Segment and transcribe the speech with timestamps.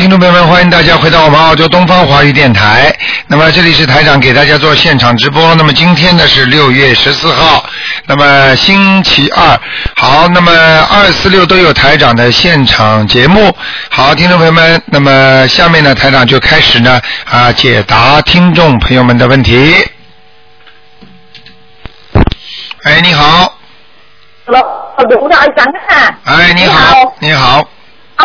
[0.00, 2.90] 听众朋友们，欢迎大家回到我们澳洲东方华语电台。
[3.26, 5.54] 那么这里是台长给大家做现场直播。
[5.56, 7.62] 那么今天呢是六月十四号，
[8.06, 9.60] 那么星期二。
[9.96, 10.50] 好，那么
[10.90, 13.54] 二四六都有台长的现场节目。
[13.90, 16.98] 好，听众朋友们，那么下面呢台长就开始呢
[17.30, 19.86] 啊解答听众朋友们的问题。
[22.84, 23.54] 哎，你好。
[24.46, 26.18] Hello，卢台长啊。
[26.24, 27.68] 哎，你好，你好。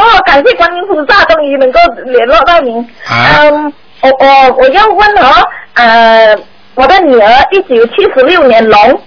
[0.06, 2.78] 哦，感谢观音菩萨，终于能够联络到您。
[3.08, 6.36] 啊嗯，我我我要问哦，呃，
[6.76, 9.02] 我的女儿一九七十六年龙，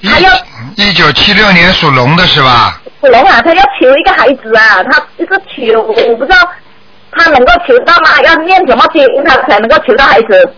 [0.00, 0.30] 一还有
[0.76, 2.80] 一九七六年属龙的是吧？
[3.00, 6.36] 属龙啊，她要求一个孩子啊，她一直求，我我不知道
[7.12, 8.20] 她能够求到吗？
[8.22, 10.54] 要念什么经，她才能够求到孩子？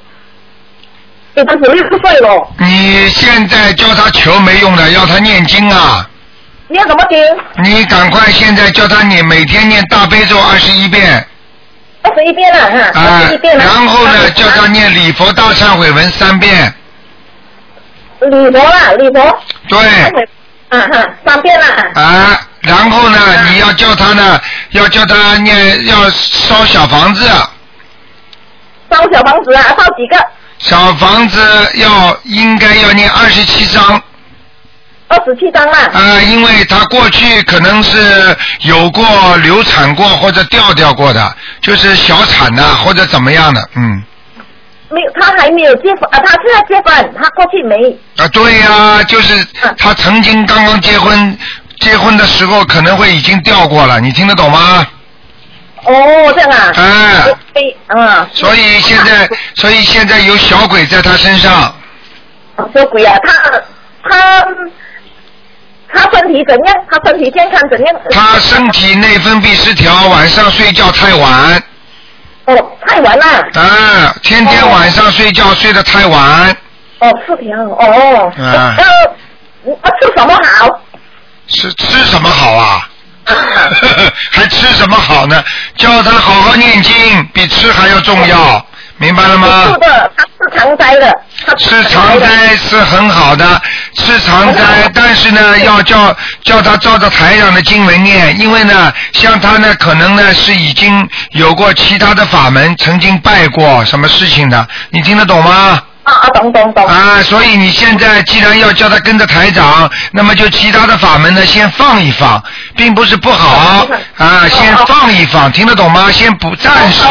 [1.35, 6.07] 已经十六岁了，你现在叫他求没用的，要他念经啊！
[6.73, 7.23] 念什么经？
[7.63, 11.25] 你赶快现在叫他念，每天念大悲咒二十一遍
[12.03, 13.65] 二十一遍了哈，啊二十一，遍了。
[13.65, 16.75] 然后呢叫他念礼佛大忏悔文三遍，
[18.21, 19.39] 礼佛啦，礼佛。
[19.69, 19.79] 对，
[20.71, 21.67] 嗯哼，三遍了。
[21.95, 23.19] 啊，然后呢
[23.51, 27.25] 你要叫他呢，要叫他念要烧小房子，
[28.91, 30.17] 烧小房子啊，烧几个？
[30.59, 34.03] 小房子要应该要念二十七章。
[35.13, 35.91] 二十七张啦。
[35.93, 44.03] 啊，因为他过去可能是有过流产过或者掉掉过的，就是小产呐、或者怎么样的，嗯，
[44.89, 47.77] 没有，他还没有结婚啊，他现在结婚，他过去没。
[48.17, 49.47] 啊，对呀、就是
[49.77, 51.39] 他曾经刚刚结婚，
[51.81, 54.87] 结婚的时候可能会已经掉过了，你听得懂吗？
[55.85, 56.73] 哦，这样啊。
[56.77, 58.27] 哎对，嗯。
[58.33, 61.75] 所以现在，所以现在有小鬼在他身上，
[62.57, 63.61] 哦小鬼啊，他
[64.09, 64.45] 他
[65.95, 66.77] 他身体怎样？
[66.91, 67.95] 他身体健康怎样？
[68.11, 71.63] 他身体内分泌失调，晚上睡觉太晚，
[72.47, 73.25] 哦，太晚了。
[73.55, 76.57] 啊，天天晚上睡觉睡得太晚，
[77.01, 78.33] 哦，失调哦。
[78.39, 80.81] 啊呃，呃吃什么好？
[81.49, 82.89] 吃吃什么好啊？
[84.33, 85.45] 还吃什么好呢？
[85.77, 88.67] 叫他好好念经，比吃还要重要，
[88.99, 89.79] 明白了吗是？
[89.81, 91.21] 的，他吃常斋的。
[91.45, 92.27] 他吃常斋
[92.57, 93.61] 是很好的，
[93.95, 105.83] 吃常斋，但是呢，要叫叫他照着台上的经文念，因为呢，像他呢，可能呢是已经有过其他的法门，曾经拜过什么事情的，你听得懂吗？
[106.05, 106.87] 啊啊，懂懂懂。
[106.87, 112.43] 啊，所以你现在既然要叫他跟着台长，那么就其他的法门呢，先放一放，
[112.77, 113.87] 并不是不好
[114.17, 116.11] 啊，先放一放，听得懂吗？
[116.11, 117.05] 先不暂时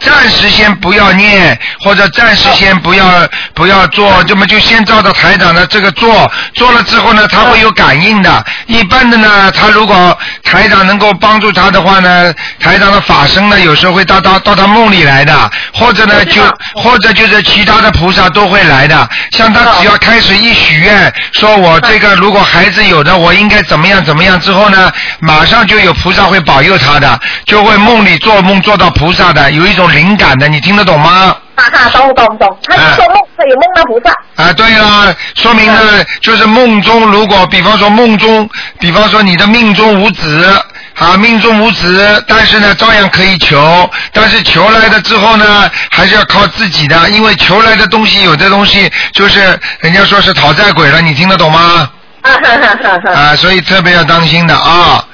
[0.00, 3.06] 暂时先不要念，或者暂时先不要
[3.54, 8.44] 不要做，这么就先照着台长的这个做，做了之后呢，他会有感应的。
[8.66, 16.42] 一般的呢，他如果台长能够帮助他的话呢，台长的法身呢，有时候会到到到他梦里来的，或者呢就
[16.74, 19.08] 或者就是其他的菩萨都会来的。
[19.30, 31.34] 像他只要开始一许愿，说我这个如果孩子有的，我应该怎么样怎么样之后呢，马上就有菩萨会保佑他的，就会梦里做梦做到菩萨的，有一种灵感的，你听得懂吗？
[31.56, 32.58] 哈哈，懂懂懂。
[32.64, 34.12] 他啊是说梦，他有梦到菩萨。
[34.42, 40.64] 啊，对啦，说明呢，就是梦中如果，比方说梦中，比方说你的命中无子。
[40.96, 49.40] 啊，命中无子，但是呢，照样可以求，但是求来的之后呢，还是要靠自己的，因为求来的东西，有的东西就是
[49.80, 51.90] 人家说是讨债鬼了，你听得懂吗？
[52.22, 53.12] 啊哈哈哈哈。
[53.12, 55.04] 啊，所以特别要当心的啊。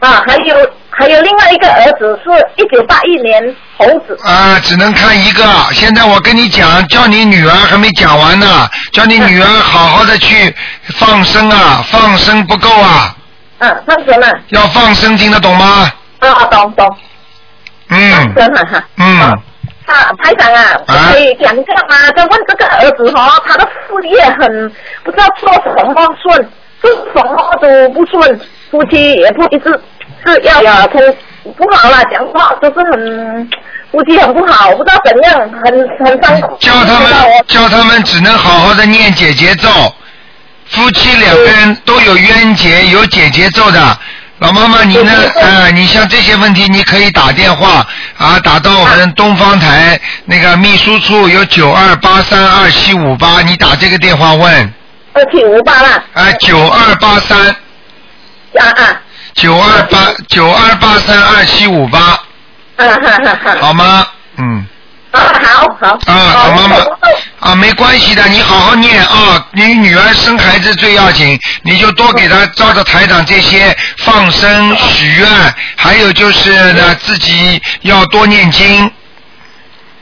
[0.00, 0.56] 啊，还有
[0.90, 4.18] 还有另外一个儿子是一九八一年猴子。
[4.22, 5.44] 啊，只能看一个。
[5.72, 10.54] 现在我跟你讲，叫你女儿还没讲完呢，叫你女儿好好的去
[10.98, 13.16] 放生啊，放生不够啊，
[13.62, 14.26] 嗯，放生了。
[14.48, 15.88] 要放生，听得懂吗？
[16.18, 16.96] 啊啊，懂懂。
[17.90, 18.84] 嗯放生哈哈。
[18.98, 19.20] 嗯，
[19.86, 22.10] 啊，台长啊，啊可以讲一下吗？
[22.16, 24.68] 就问这个儿子哦，他的事业很
[25.04, 26.48] 不知道做什么顺，
[26.80, 28.40] 做什么都不顺，
[28.70, 29.80] 夫妻也不一直
[30.26, 31.00] 是要呀，通
[31.56, 33.48] 不好啦，讲话都是很
[33.92, 36.56] 夫妻很不好，不知道怎样，很很伤苦。
[36.58, 39.68] 叫他们我叫他们只能好好的念姐姐咒，
[40.72, 43.98] 夫妻两个人都有冤结，有姐姐咒的。
[44.38, 45.12] 老妈妈，你呢？
[45.36, 47.86] 呃，你像这些问题，你可以打电话
[48.18, 54.74] 啊，打到我们东方台那个秘书处有九二八三二七五八，你打这个电话问
[55.12, 56.02] 二七五八啦。
[56.14, 59.00] 啊，九二八三啊啊
[59.34, 62.18] 九二八九二八三二七五八，啊
[62.78, 63.56] 哈哈哈。
[63.60, 64.04] 好吗？
[64.38, 64.66] 嗯，
[65.12, 65.98] 啊，好好。
[66.06, 66.98] 啊，老妈妈哦
[67.42, 69.44] 啊，没关系的，你好好念啊。
[69.50, 75.28] 你女儿生孩子最要紧，你就多给她照着台长这些放生、许愿，
[75.76, 78.88] 还有就是呢，自己要多念经，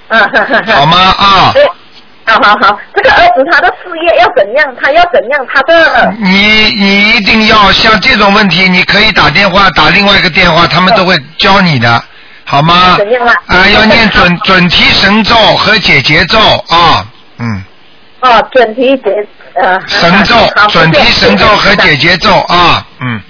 [0.09, 0.77] 嗯哼哼哼。
[0.77, 0.99] 好吗？
[1.17, 1.65] 啊，对，
[2.27, 4.77] 好好好，这个儿子他的事业要怎样？
[4.79, 5.47] 他要怎样？
[5.53, 12.05] 他的你你一定要像这种问题，你可以打电话打另外一个电话，他们都会教你的，
[12.45, 12.97] 好吗？
[12.99, 16.39] 怎样啊啊，要念准准提神咒和解结咒
[16.69, 17.07] 啊，
[17.41, 17.65] 嗯，
[18.21, 20.35] 哦，准提节呃神咒，
[20.69, 23.21] 准提神咒和解结咒啊，嗯，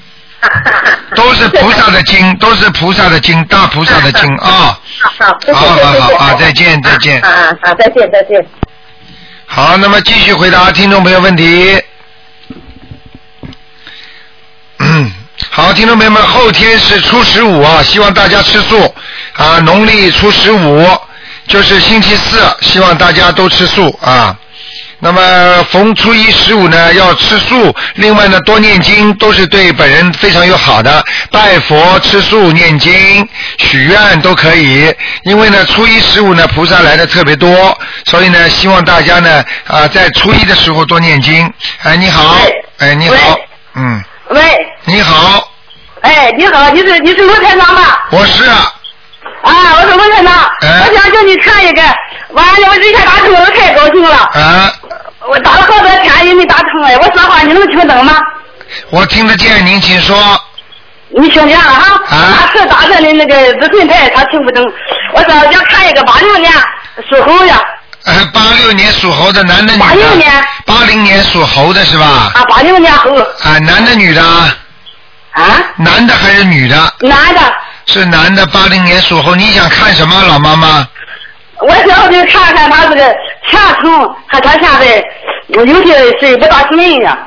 [1.14, 4.78] 都是菩萨的经，都是菩萨的经，大菩萨的经啊。
[5.00, 8.44] 好好，好好好啊再见再见啊啊啊，再见再见。
[9.46, 11.80] 好，那么继续回答听众朋友问题。
[14.78, 15.12] 嗯，
[15.50, 18.94] 好，听众朋友们，后天是初十五啊，希望大家吃素
[19.34, 19.58] 啊。
[19.60, 20.84] 农历初十五
[21.50, 24.37] 就是星期四，希望大家都吃素啊。
[25.00, 31.05] 那么逢初一十五呢要吃素，另外呢多念经都是对本人非常有好的。
[31.29, 34.94] 拜佛、吃素、念经、许愿都可以。
[35.25, 41.53] 因为呢初一十五呢菩萨来的特别多，所以呢希望大家呢啊在初一的时候多念经。
[41.82, 42.37] 哎，你好，
[42.79, 43.37] 哎你好，
[43.75, 44.41] 嗯，喂，
[44.85, 45.50] 你好，
[46.03, 48.06] 哎，你好，你是你是罗台长吧？
[48.12, 48.73] 我是啊，
[49.42, 51.82] 啊，我是罗台长，哎我想叫你看一个，
[52.31, 54.72] 完了我这下打通了，我太高兴了，啊，
[55.28, 58.16] 我打了好多天也没打通哎，我说话你能听懂吗？
[58.90, 60.16] 我听得见，您请说。
[61.12, 62.00] 你听见了哈？
[62.08, 64.64] 啊打字打上的那个资讯台，他听不懂。
[65.12, 66.52] 我说要看一个八六年
[67.08, 67.52] 属猴的，
[68.04, 72.31] 呃，八六年属猴的男的女的？86年八零年属猴的是吧？
[72.34, 74.56] 啊，八六年猴，啊，男的女的啊？
[75.32, 75.43] 啊，
[75.78, 76.76] 男的还是女的？
[77.00, 77.40] 男的，
[77.87, 79.35] 是男的，八零年属猴。
[79.35, 80.87] 你想看什么，老妈妈？
[81.62, 83.05] 我想就看看他这个
[83.50, 85.05] 前程，看他现在
[85.49, 87.19] 有些事不大顺呀，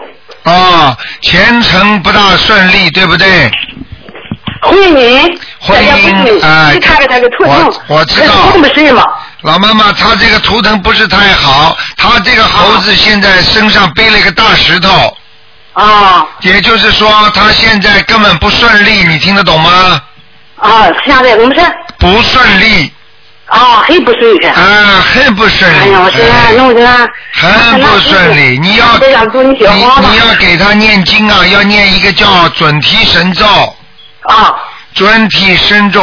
[0.43, 3.51] 哦，前程不大顺利，对不对？
[4.63, 9.03] 婚姻，婚姻哎你看看他的图腾，我我知道什么事吗？
[9.41, 15.15] 老妈妈，他这个图腾不是太好，他这个猴子现在身上背了一个大石头，
[15.73, 20.01] 啊也就是说他现在根本不顺利，你听得懂吗？
[20.63, 21.65] 啊，现在我们是？
[21.99, 22.91] 不顺利。
[23.47, 24.47] 啊，很不顺利。
[24.47, 25.77] 啊，很不顺利。
[25.79, 26.87] 哎呀，我现在弄的，
[27.33, 29.07] 很不顺利，你要你
[30.07, 33.45] 你要给他念经啊，要念一个叫准提神咒，
[34.21, 34.55] 啊，
[34.95, 36.01] 准提神咒，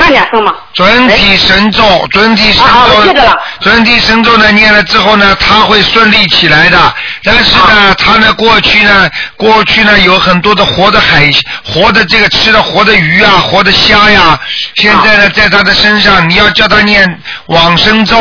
[0.00, 0.50] 看见什么？
[0.72, 6.94] 准提神咒，准提神咒了，准提神咒呢念了之后呢，他会顺利起来的。
[7.22, 11.30] 但是啊呢，他呢过去呢，过去呢有很多的活的海，
[11.62, 14.40] 活的这个吃的活的鱼啊，活的虾呀，
[14.76, 17.06] 现在呢在他的身上，你要叫他念
[17.46, 18.16] 往生咒。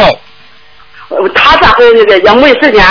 [1.08, 2.86] 呃他这回那个也没时间，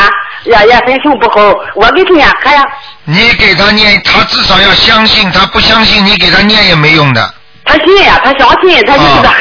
[0.44, 2.64] 也也心情不好，我给他念看呀。
[3.04, 7.34] 你给他念，他至少要相信，他不相信你给他念也没用的
[7.68, 9.34] 他信呀，他相信，他就是啊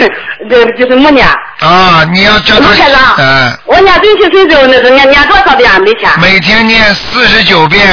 [0.49, 1.25] 这就是没念。
[1.59, 2.03] 啊！
[2.11, 6.11] 你要叫他卢台长，嗯，我念准提神咒那是念念多少遍每天？
[6.19, 7.87] 每天念四十九遍，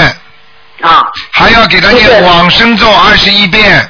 [0.82, 1.02] 啊。
[1.30, 3.88] 还要给他念往生咒二十一遍，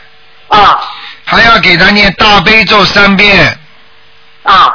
[0.49, 0.79] 啊。
[1.25, 3.59] 还要给他念大悲咒三遍，
[4.45, 4.71] 啊。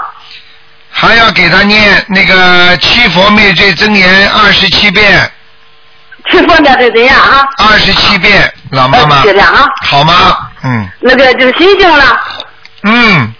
[0.91, 5.31] 还要给他念那个七佛灭罪真言二十七遍，
[6.29, 7.47] 七佛念是怎样啊？
[7.57, 10.13] 二十七遍，老妈妈二十七遍啊好吗？
[10.63, 12.19] 嗯那个就是心经了，
[12.83, 13.33] 嗯，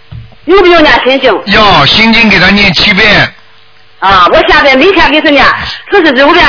[0.46, 1.42] 用不用念心经？
[1.46, 3.32] 要心经给他念七遍，
[3.98, 5.44] 啊，我现在每天给他念
[5.90, 6.46] 四十九遍，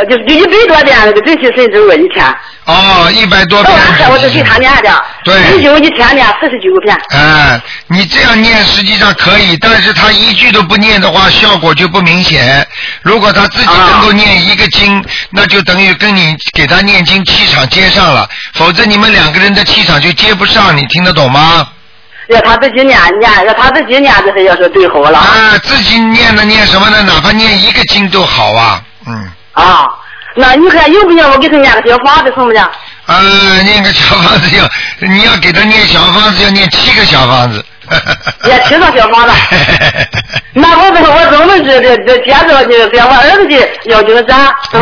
[0.00, 2.24] 呃，就是就一百多遍那个准提神咒啊，一天。
[2.64, 3.78] 哦，一百多到遍。
[3.78, 5.04] 晚上我就给他念的。
[5.24, 6.96] 对神咒一天念四十九遍。
[7.10, 12.66] 哎，你这样念实际上可以，但是他一句都不念的话，效果就不明显。
[13.02, 21.68] 如果他自己能够念一个经，那就等于跟你给他念经气场接上了，否则你们两个人的气场就接不上，你听得懂吗？
[22.28, 25.18] 要他自己念念，要他自己念，这是要是对好了。
[25.18, 27.02] 啊，自己念的念什么呢？
[27.02, 29.30] 哪怕念一个经都好啊，嗯。
[29.60, 29.86] 啊，
[30.36, 32.68] 那你看用不用我给他念个小房子，行不行？
[33.06, 34.68] 呃，念个小房子要，
[35.08, 37.64] 你要给他念小房子，要念七个小房子。
[38.44, 39.34] 也七个小房子。
[40.54, 44.34] 那我这我怎么是这这接着这给我儿子的要经者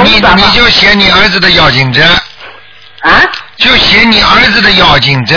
[0.04, 0.20] 你？
[0.37, 2.02] 你就写你儿子的要紧者，
[3.00, 3.23] 啊，
[3.56, 5.37] 就写你儿子的要紧者。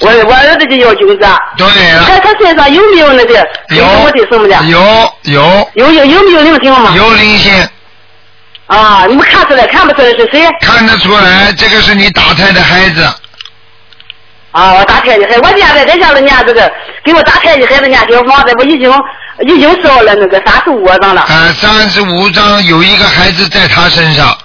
[0.00, 4.56] 我我儿子的要经者，对了，他他身上有没有那个有我的什么的？
[4.64, 6.92] 有有有有有没有灵性吗？
[6.96, 7.52] 有灵性，
[8.70, 10.48] 啊，你们看出来看不出来是谁？
[10.60, 13.02] 看得出来，这个是你打胎的孩子。
[14.52, 16.72] 啊，我打胎的孩子，我现在在家里念这个，
[17.04, 18.88] 给我打胎的孩子念小房子，我已经
[19.40, 21.22] 已经烧了那个三十五张了。
[21.22, 24.38] 啊，三十五张有一个孩子在他身上，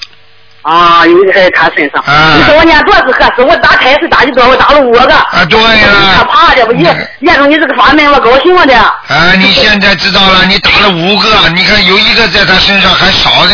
[0.63, 2.03] 啊，有一个还在他身上。
[2.03, 3.44] 啊你说我念多少次合适？
[3.44, 5.01] 我打胎是打的多，我打了五个。
[5.13, 6.77] 啊对了我可怕的，我一
[7.20, 8.75] 念中你这个法门，我高兴了的。
[8.75, 13.53] 啊，你现在知道了，你打了五个，你看有一个在他身上还少的。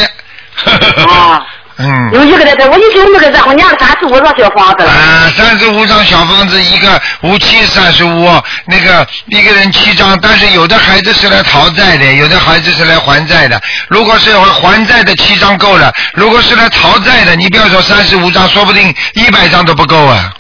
[1.08, 1.41] 啊。
[1.77, 2.12] 嗯。
[2.13, 4.91] 有一个在这，我已经那个然后念了三十五张小房子了。
[4.91, 8.30] 啊，三十五张小房子，一个无期三十五，
[8.65, 13.60] 那个一个人七张，但是有的孩子是来讨债的，有的孩子是来还债的。
[13.88, 20.32] 如果是还债的七张够了，如果是来讨债的，你不要说三十五张，说不定一百张都不够啊。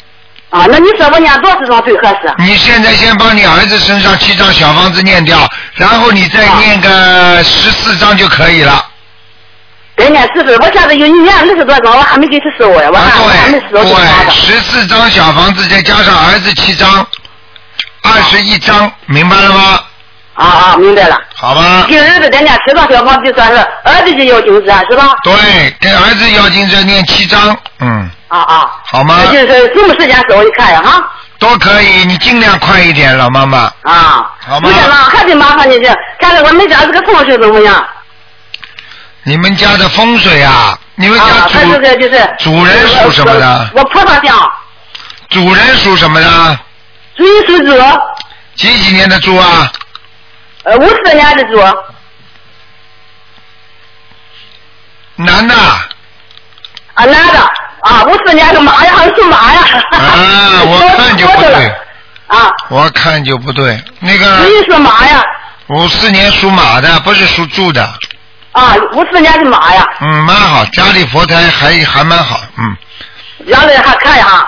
[0.51, 2.31] 啊，那你说我念多少张最合适？
[2.37, 8.85] 你现在先把你儿子身上七张小房子念掉，然后你再念个十四张就可以了。
[9.97, 17.05] 再念十四，我现在有一年二十多张，我还没给他收呀，我还没收对，十四张小房子再加上儿子七张，
[18.03, 19.79] 二十一张，明白了吗？
[20.33, 21.19] 啊啊，明白了。
[21.35, 21.85] 好吧。
[21.87, 25.13] 给儿子再念七张小房子，就算是儿子就要九十，是吧？
[25.23, 28.71] 对，给儿子要金子念七张，嗯，啊啊。
[28.91, 30.41] 好吗那就是什么时间收？
[30.41, 31.03] 你看呀哈。
[31.37, 33.71] 都可以，你尽量快一点，老妈妈。
[33.83, 34.31] 啊。
[34.39, 37.85] 好吗不行了，还得麻烦你这，看看我们家这个风水怎么样？
[39.23, 42.35] 你们家的风水啊，你们家啊，主、他这个就是。
[42.39, 43.69] 主人属什么的？
[43.75, 44.33] 我菩萨家，
[45.29, 46.59] 主人属什么的？
[47.17, 47.23] 属
[47.63, 47.99] 猪，
[48.55, 49.71] 几几年的猪啊？
[50.63, 51.59] 呃，五四年的猪，
[55.17, 55.55] 男的。
[55.55, 57.39] 啊，男的，
[57.81, 59.61] 啊，五四年的马呀，还属马呀。
[59.91, 61.75] 啊， 我看就不对。
[62.27, 65.21] 啊，我看就不对，那个属于属马呀，
[65.67, 67.87] 五四年属马的，不是属猪的。
[68.51, 72.75] 啊，五四年的马呀，嗯，蛮好，家里佛台还还蛮好，嗯，
[73.45, 74.47] 让人还看一下。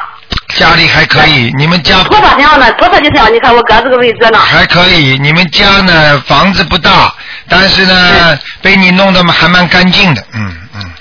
[0.55, 1.51] 家里还可以。
[1.57, 2.72] 你们家菩萨像呢？
[2.74, 4.38] 菩萨就像你看我搁这个位置呢。
[4.39, 7.13] 还可以，你们家呢房子不大，
[7.50, 10.91] 但是呢被你弄得还蛮干净的，嗯嗯。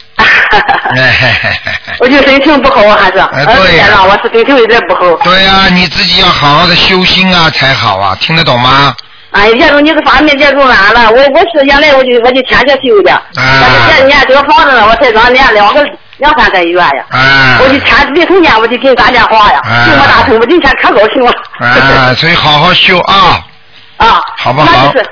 [1.99, 5.17] 我就心情不好还是，哎对呀先让我是心情有点不好。
[5.25, 8.95] 对呀、你自己要好好的修心啊才好啊，听得懂吗？
[9.33, 15.83] 哎，业主你个发面见着俺了，我我是原来我就我就天天修的，但是现在念这个房子呢，我才刚念两个
[16.19, 21.33] 两三个月呀，啊我就天没成念我就给你打电话呀，啊听我打通，我今天可高兴了。
[21.61, 23.41] 啊，所以好好修啊，
[23.97, 25.11] 啊，好不好那就是，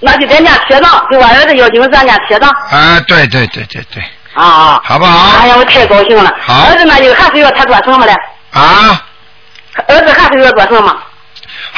[0.00, 2.48] 那就再念七张，给我儿子要经者念七张。
[2.70, 4.02] 啊，对对对对对，
[4.34, 4.80] 啊啊！
[4.84, 5.38] 好不好？
[5.40, 6.32] 哎呀，我太高兴了。
[6.40, 8.14] 好儿子那就还是要他做什么嘞？
[8.52, 9.02] 啊，
[9.88, 10.96] 儿子还是要做什么？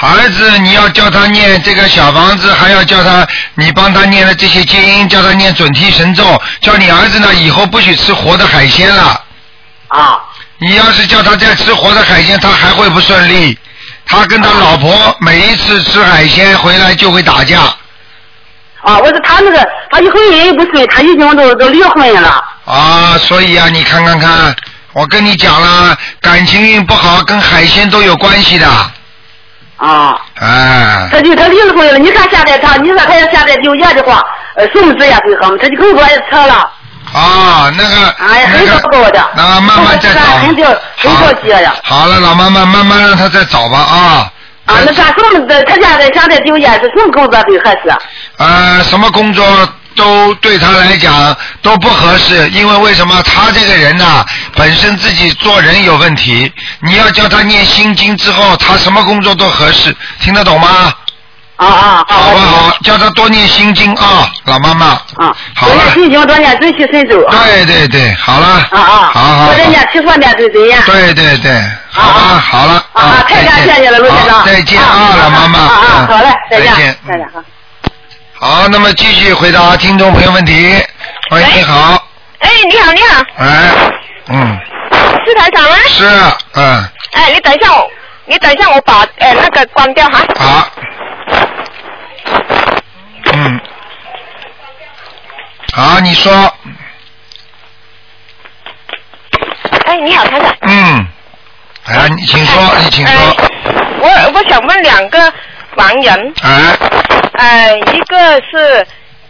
[0.01, 9.21] 儿子，你要叫他念这个小房子，还要叫他，你帮他念的这些经音，叫他念准提神咒，叫你儿子呢以后不许吃活的海鲜了。
[9.89, 10.21] 啊。
[10.59, 13.59] 你要是叫他再吃活的海鲜，他还会不顺利。
[14.07, 17.61] 他跟他老婆每一次吃海鲜回来就会打架。
[18.83, 22.43] 啊，我说他那个，他一婚姻也不顺，他已经都都离婚了。
[22.65, 24.55] 啊，所以啊，你看看看，
[24.93, 28.67] 我跟你讲了，感情运不好跟海鲜都有关系的。
[29.77, 30.15] 啊。
[30.41, 34.23] 哎，他就他离了婚了，你看现在他，你说他要现在就业的话，
[34.57, 35.57] 呃，什么职业最好嘛？
[35.61, 36.71] 他就更多也扯了。
[37.13, 39.31] 啊，那个，哎呀，很那个糟糕的。
[39.37, 40.21] 那慢慢再找。
[40.21, 41.75] 很着很着急呀。
[41.85, 44.31] 好了，老妈妈，慢慢让他再找吧啊。
[44.67, 45.63] 啊，那干什么的？
[45.63, 47.95] 他现在现在就业是什么工作最合适？
[48.39, 49.45] 呃，什么工作
[49.97, 53.21] 都对他来讲都不合适，因为为什么？
[53.23, 54.25] 他这个人呐、
[54.55, 56.53] 本身自己做人有问题。
[56.81, 60.93] 你要叫他念心经之后，他什么工作都合适，听得懂吗？
[61.57, 62.77] 啊啊，好不好？
[62.85, 64.87] 叫他多念心经啊，老妈妈。
[65.17, 65.95] 啊，好了多念。
[65.95, 67.27] 心经，多念准提神咒。
[67.31, 68.47] 对对对，好了。
[68.47, 70.83] 啊啊，好好好我再念七佛念对真言。
[70.85, 72.85] 对对对，好吧，好了。
[72.93, 74.45] 啊，太感谢你了，卢先生。
[74.45, 75.59] 再见啊，老妈妈。
[75.59, 76.99] 啊啊，嗯好嘞，再见，再见。
[77.09, 77.27] 再见，
[78.39, 78.69] 好。
[78.69, 80.53] 那么继续回答听众朋友问题。
[81.31, 82.03] 喂，你好。
[82.39, 83.71] 哎，你好，你好，哎，
[84.29, 84.59] 嗯，
[85.27, 85.77] 是台长吗？
[85.89, 86.05] 是，
[86.55, 87.91] 嗯，哎，你等一下我，
[88.27, 90.21] 你等一下我把呃那个关掉哈。
[90.37, 90.69] 好，
[93.33, 93.61] 嗯，
[95.73, 96.33] 好，你说，
[99.87, 100.55] 哎，你好，台长。
[100.61, 101.07] 嗯，
[101.87, 103.37] 哎，你请说，你请说，
[104.01, 105.33] 我我想问两个
[105.77, 106.77] 盲人，哎，
[107.39, 108.87] 呃，一个是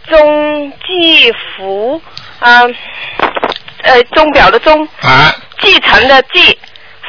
[0.09, 2.01] 钟继福，
[2.39, 2.61] 啊、
[3.83, 6.57] 呃，钟表的钟，啊，继承的继，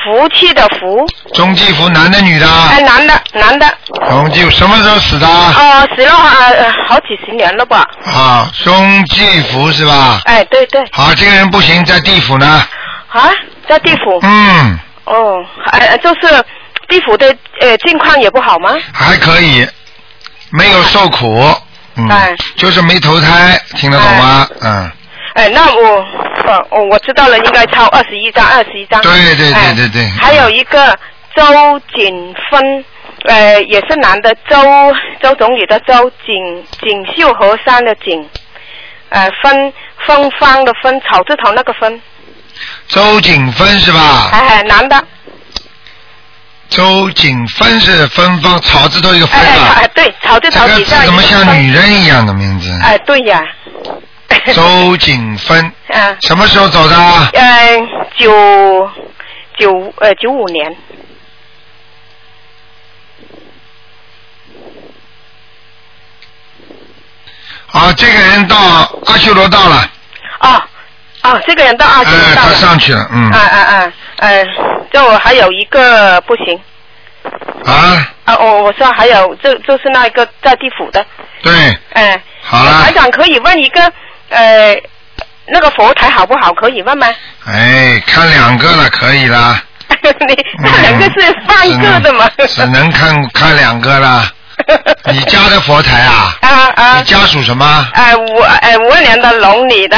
[0.04, 2.47] 福气的福，钟继福男的女的？
[2.47, 3.66] 哎、男的，男的，
[4.09, 5.26] 钟继福什么时候死的？
[5.26, 7.87] 哦、死了啊、呃好几十年了吧？
[8.07, 10.21] 啊，钟继福是吧？
[10.25, 12.62] 哎，对对，好，这个人不行，在地府呢。
[13.11, 13.30] 啊，
[13.68, 14.18] 在地府。
[14.23, 16.45] 嗯，哦，哎、就是
[16.88, 18.75] 地府的呃境况也不好吗？
[18.92, 19.66] 还可以，
[20.50, 21.45] 没有受苦，
[21.97, 24.49] 嗯哎，就是没投胎，听得懂吗？
[24.62, 24.90] 嗯，
[25.35, 26.07] 哎，那我，
[26.47, 29.00] 呃，我我知道了，应该抄二十一张，二十一张。
[29.02, 30.99] 对对对哎对对还有一个
[31.37, 32.85] 周景芬，
[33.25, 34.57] 呃，也是男的，周
[35.21, 38.26] 周总理的周，景锦绣河山的景，
[39.11, 39.73] 呃，芬
[40.07, 42.00] 芬芳的芬，草字头那个芬，
[42.88, 44.30] 周景芬是吧？
[44.33, 45.04] 哎哎，男的，
[46.69, 52.71] 周景芬是芬芳，草字头一个芬哎哎啊哎，，对，草字这个头底下字怎么像女人一样的名字？
[52.83, 53.43] 哎，对呀。
[54.55, 56.17] 周景芬，嗯。
[56.23, 57.29] 什么时候走的啊？
[57.33, 57.79] 呃，
[58.17, 58.91] 九
[59.59, 60.77] 九呃九五年，
[67.73, 68.57] 啊，这个人到
[69.07, 69.91] 阿修罗道了，
[70.41, 70.63] 哦
[71.23, 74.45] 哦，这个人到二十哎，他到了，上去了，嗯，啊啊啊，呃，
[74.99, 76.61] 就还有一个不行
[77.64, 81.05] 啊，啊，我我说还有，就就是那一个在地府的，
[81.40, 81.52] 对，
[81.93, 83.81] 哎、好了台，长可以问一个
[84.31, 84.76] 呃
[85.47, 86.52] 那个佛台好不好？
[86.52, 87.07] 可以问吗？
[87.47, 89.62] 哎，看两个了，可以啦。
[90.28, 92.28] 你那两个是放一个的吗？
[92.37, 94.25] 嗯只能看看两个了。
[95.12, 96.37] 你家的佛台啊？
[96.40, 97.88] 啊啊你家属什么？
[97.95, 99.97] 呃五呃五二年的龙你的，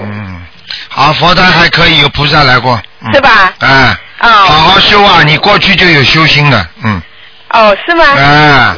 [0.00, 0.42] 嗯，
[0.88, 2.80] 好，佛台还可以，有菩萨来过。
[3.02, 3.20] 嗯是？
[3.20, 3.52] 吧？
[3.60, 5.22] 哎，好哦好好修啊！
[5.24, 7.02] 你过去就有修心的，嗯，
[7.50, 8.04] 哦是吗？
[8.04, 8.76] 啊，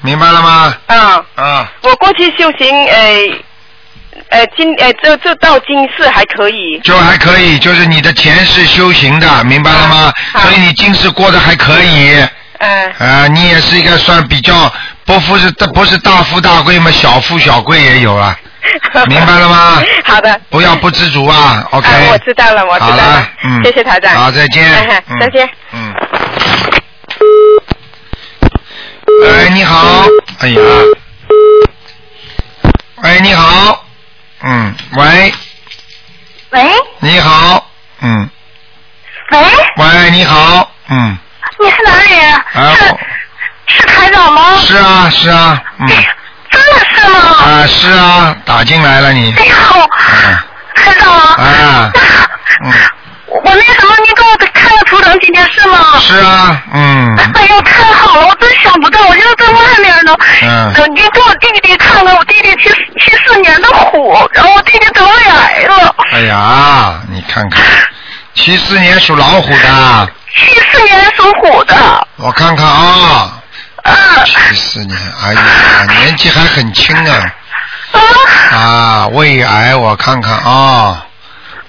[0.00, 0.74] 明白了吗？
[0.86, 1.24] 啊。
[1.34, 3.38] 啊，我过去修行，呃，
[4.30, 6.80] 呃，今呃，这这到今世还可以。
[6.84, 10.12] 就还可以，就是你的前世修行的，明白了吗？
[10.32, 12.16] 好所以你今世过得还可以。
[12.58, 14.72] 嗯、啊，你也是一个算比较
[15.04, 18.38] 不富是不是大富大贵嘛，小富小贵也有啊，
[19.06, 19.82] 明白了吗？
[20.04, 20.40] 好的。
[20.50, 21.88] 不要不知足啊，OK。
[21.88, 24.14] 啊我知道了我知道好了了，嗯，谢谢台长。
[24.14, 25.02] 好，再见。
[25.20, 25.48] 再见。
[25.72, 25.94] 嗯。
[29.26, 30.06] 哎，你好，
[30.40, 30.60] 哎呀，
[33.02, 33.84] 喂，你好，
[34.42, 35.32] 嗯，喂，
[36.50, 36.60] 喂。
[37.00, 37.66] 你好，
[38.00, 38.30] 嗯，
[39.32, 39.38] 喂，
[39.76, 41.18] 喂，你好，嗯，
[41.60, 42.32] 你是哪里人？
[42.34, 44.56] 啊，是是台长吗？
[44.58, 45.96] 是啊，是啊，嗯，真
[46.60, 47.18] 的是吗？
[47.44, 50.38] 啊，是啊，打进来了你，哎呦，嗯，
[50.74, 51.92] 台长，啊，
[52.64, 52.72] 嗯，
[53.26, 55.98] 我那什么，你给我看个图腾几件事吗？
[56.00, 58.26] 是啊，嗯，哎呦，太好了！
[58.26, 60.16] 我真想不到，我现在在外面呢。
[60.42, 62.68] 嗯呃，你给我弟弟看看，我弟弟七
[62.98, 65.94] 七四年的虎，然后我弟弟得胃癌了。
[66.12, 67.62] 哎呀，你看看，
[68.34, 72.06] 七四年属老虎的，七四年属虎的。
[72.16, 73.32] 我看看啊，啊
[74.24, 75.42] 七四年，哎呀，
[75.88, 77.32] 年纪还很轻啊，
[77.92, 78.56] 啊！
[78.56, 81.06] 啊，胃癌我看看啊，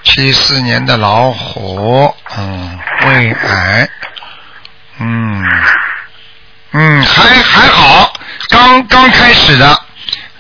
[0.04, 3.90] 七四年的老虎，嗯，胃癌，
[5.00, 5.44] 嗯，
[6.74, 8.14] 嗯，还还好，
[8.50, 9.80] 刚刚开始的，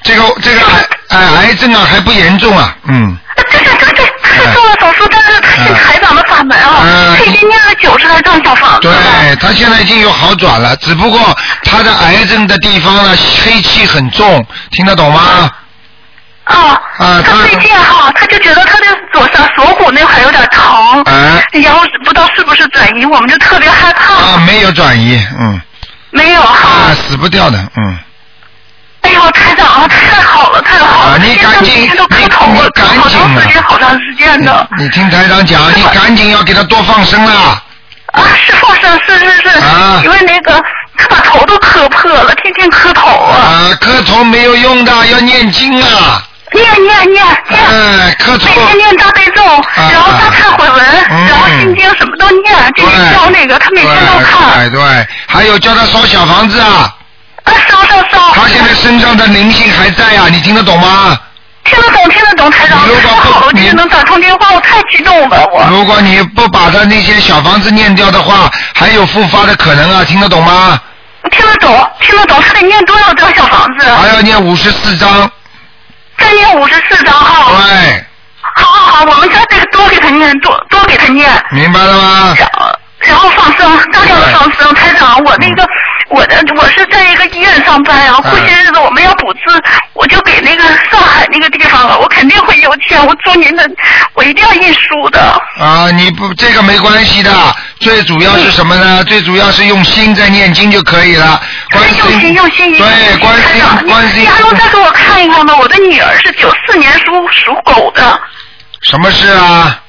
[0.03, 5.20] 这个这个癌癌癌症啊还不严重啊，嗯，对对对对，他是做了手术，但
[5.51, 9.35] 台长的法门啊，嗯他已经念了九十来张小房子对了。
[9.37, 15.51] 他现在已经有好转了，只不过他的癌症的地方呢黑气很重，听得懂吗？
[16.45, 24.13] 啊，啊他他最近哈，他就觉得他的左上锁骨那块有点疼，哎然后不知道是不是转移，我们就特别害怕。
[24.13, 25.61] 啊，没有转移，嗯，
[26.09, 26.69] 没有哈。
[26.69, 27.99] 啊，死不掉的，嗯。
[29.01, 31.12] 哎呦，台长啊，太好了，太好了！
[31.13, 34.67] 啊你赶紧都磕头了，你你赶紧好长啊时间，好长时间的。
[34.77, 37.62] 你听台长讲，你赶紧要给他多放生啦！
[38.13, 40.62] 啊，是放生，是是是，啊因为那个
[40.97, 46.21] 他把头都磕破了，天天磕头啊，啊，磕头没有用的，要念经啊！
[46.53, 49.41] 念念念念，哎，磕头每天念大悲咒，
[49.75, 56.93] 然后大忏悔文，嗯然后心经什么都念，这对个教那个他每天都看，对对，还有叫他烧小房子啊！
[57.43, 61.17] 啊烧烧烧，他现在身上的灵性还在啊，你听得懂吗？
[61.63, 63.12] 听得懂听得懂，台长如果
[63.45, 70.80] 我能打通电话，我太激动了，我如果你不把他那些小房子念掉的话，还有复发的可能啊，听得懂吗？
[71.32, 73.88] 听得懂听得懂，他得念多少张小房子？
[73.95, 75.30] 还要念五十四张，
[76.17, 77.51] 再念五十四张哈。
[77.67, 78.06] 对，
[78.41, 82.36] 好好好，我们家得多给他念，多多给他念，明白了吗？
[82.38, 84.73] 然后然后放生，大量的放生。
[84.73, 85.63] 台长，我那个
[86.12, 89.39] 我的我是在一个医院上班啊，过些日子我们要补资，
[89.93, 93.67] 我就给那个上海那个地方了，我肯定会有钱，我祝您的，
[94.13, 95.19] 我一定要印书的。
[95.58, 97.32] 啊，你不这个没关系的，
[97.80, 99.04] 最主要是什么呢？
[99.06, 101.41] 最主要是用心在念经就可以了。
[101.71, 105.56] 观世用心用心，对，观世台长，音，你观世音你，还能再给我看一看吗？
[105.58, 108.19] 我的女儿是九四年属属狗的。
[108.82, 109.80] 什么事啊？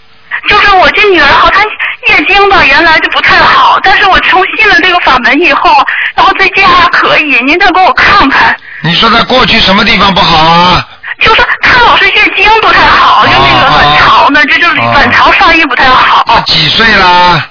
[0.48, 1.62] 就是我这女儿好，她
[2.08, 5.70] 月经吧，原来就不太好，但是我从信了这个法门以后，
[6.14, 7.40] 然后最近还可以。
[7.44, 8.56] 您再给我看看。
[8.82, 10.88] 你说她过去什么地方不好啊？
[11.20, 16.40] 就是她老是月经不太好，就那个卵巢呢，这就是卵巢发育不太好。
[16.46, 17.48] 几岁啦？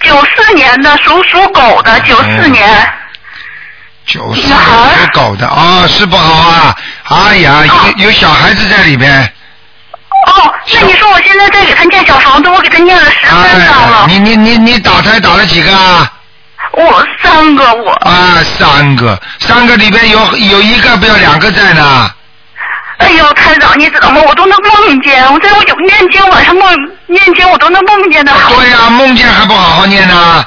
[0.00, 2.92] 九四年的，属属狗的，九四年。
[4.06, 6.74] 九四年属狗的啊，是不好啊！
[7.10, 9.30] 哎呀，有有小孩子在里边。
[10.28, 14.06] 哦，那你说我现在在给他念小房子，我给他念了十三张了。
[14.08, 16.12] 你你你你打胎打了几个啊？
[16.72, 17.92] 我三个我。
[17.92, 22.10] 啊，三个，三个里边有有一个不要两个在呢。
[22.98, 24.20] 哎呦，台长，你知道吗？
[24.26, 26.74] 我都能梦见，我在我有念经，晚上梦
[27.06, 28.32] 念经，我都能梦见的。
[28.48, 30.44] 对呀，梦见还不好好念呢。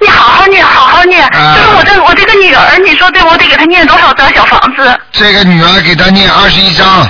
[0.00, 1.22] 你好好念，好好念。
[1.30, 5.00] 就是我这我这个女儿，你说对我得给她念多少张小房子？
[5.12, 7.08] 这个女儿给她念二十一张。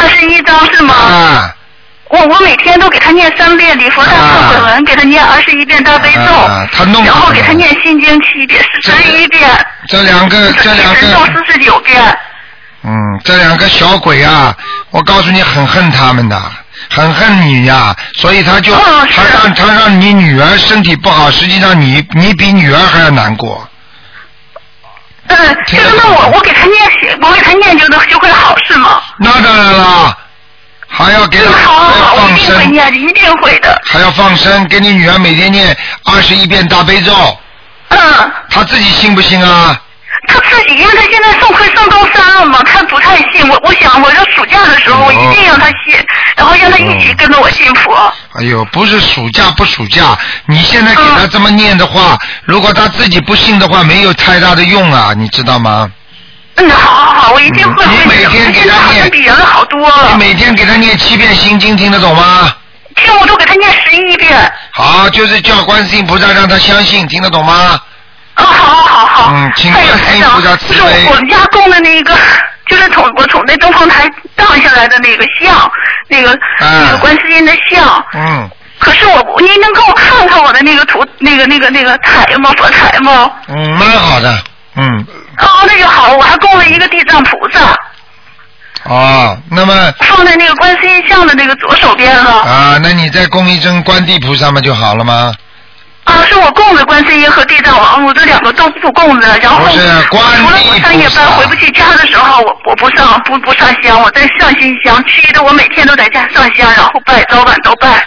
[0.00, 0.94] 二十一张是吗？
[0.94, 1.54] 啊。
[2.10, 9.46] 我我每天都给他念三遍礼佛大忏悔文，给他念二十一遍大悲咒，然后给他念心经七遍，十一遍。
[9.88, 11.00] 这两个，这两个。
[11.02, 12.18] 咒四十九遍。
[12.82, 14.56] 嗯，这两个小鬼啊，
[14.90, 16.40] 我告诉你，很恨他们的，
[16.88, 23.68] 很恨你呀，所以他就他让他让你女儿身体不好，实际上你你比女儿还要难过。
[25.28, 29.00] 嗯，就是那我我给他念，我给他念就能就会好是吗？
[29.18, 30.16] 那当然了，
[30.88, 31.52] 还要给他
[32.16, 33.80] 放生，一定会念，一定会的。
[33.84, 37.12] 还要放生，给你女儿每天念二十一遍大悲咒。
[37.88, 37.98] 嗯。
[38.50, 39.78] 他自己信不信啊？
[40.26, 43.58] 他自己，因为他现在上快上高三了嘛，他不太信我。
[43.62, 45.94] 我想，我这暑假的时候，我一定让他信，
[46.36, 47.94] 然后让他一起跟着我信佛。
[48.34, 55.92] 哎呦，不是暑假不暑假，你现在给他这么念的话，如果他自己不信的话，没有太大的用啊，你知道吗？
[56.54, 57.84] 嗯，好好好，我一定会。
[57.84, 60.08] 你每天给他念，比原来好多了。
[60.12, 62.50] 你每天给他念七遍心经，听得懂吗？
[62.96, 64.50] 听，我都给他念十一遍。
[64.72, 67.78] 好，就是叫观世音菩萨让他相信，听得懂吗？
[68.32, 69.32] 啊，好好好好。
[69.34, 70.80] 嗯，请观世音菩萨慈悲。
[70.80, 72.16] 就是我们家供的那个，
[72.66, 75.70] 就是从我从那东方台荡下来的那个像，
[76.08, 78.04] 那个那个观世音的像。
[78.14, 78.50] 嗯。
[78.78, 82.50] 可是我，您能给我看看我的那个图，那个那个那个台吗？
[82.56, 83.30] 佛台吗？
[83.48, 84.42] 嗯，蛮好的，
[84.76, 85.06] 嗯。
[85.38, 87.60] 哦，那就好，我还供了一个地藏菩萨。
[88.84, 89.92] 哦，那么。
[90.00, 92.40] 放在那个观世音像的那个左手边了。
[92.42, 95.32] 啊，那你再供一尊观地菩萨嘛就好了吗？
[96.04, 99.38] 啊，是我供的观世音和地藏王，我这两个都不供的。
[99.40, 108.06] 然后除了我上夜班回不去家的时候，我我不上不不上香，我在上新香，其余的我每天都在家上香，然后拜，早晚都拜。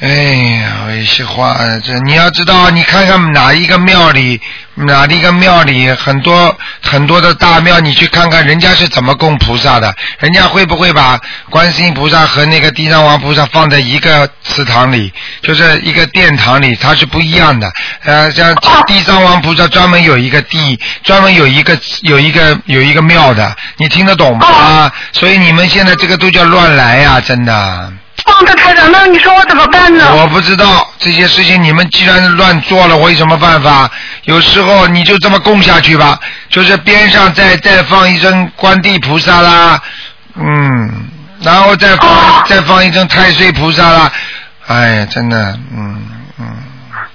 [0.00, 4.40] 哎呀，一些话，这你要知道，你看看哪一个庙里，
[4.74, 17.70] 哪一个庙里很多很多的大庙，你去看看人家是怎么供菩萨的，人家会不会把观世音菩萨和那个地藏王菩萨放在一个祠堂里，就是一个殿堂里，它是不一样的。
[18.04, 18.54] 呃，像
[18.86, 24.90] 地藏王菩萨专门有一个地，专门有一个有一个有一个庙的，你听得懂吗？
[25.12, 27.92] 所以你们现在这个都叫乱来呀，真的。
[28.30, 30.14] 放在台长，那你说我怎么办呢？
[30.14, 33.90] 我不知道这些事情，你们既然乱做了，我有什么办法？
[34.24, 39.80] 有时候你就这么供下去吧，就是边上再再放一尊观地菩萨啦，
[40.36, 41.08] 嗯，
[41.42, 44.12] 然后再放再放一尊太岁菩萨啦，
[44.66, 46.06] 哎呀，真的，嗯
[46.38, 46.46] 嗯。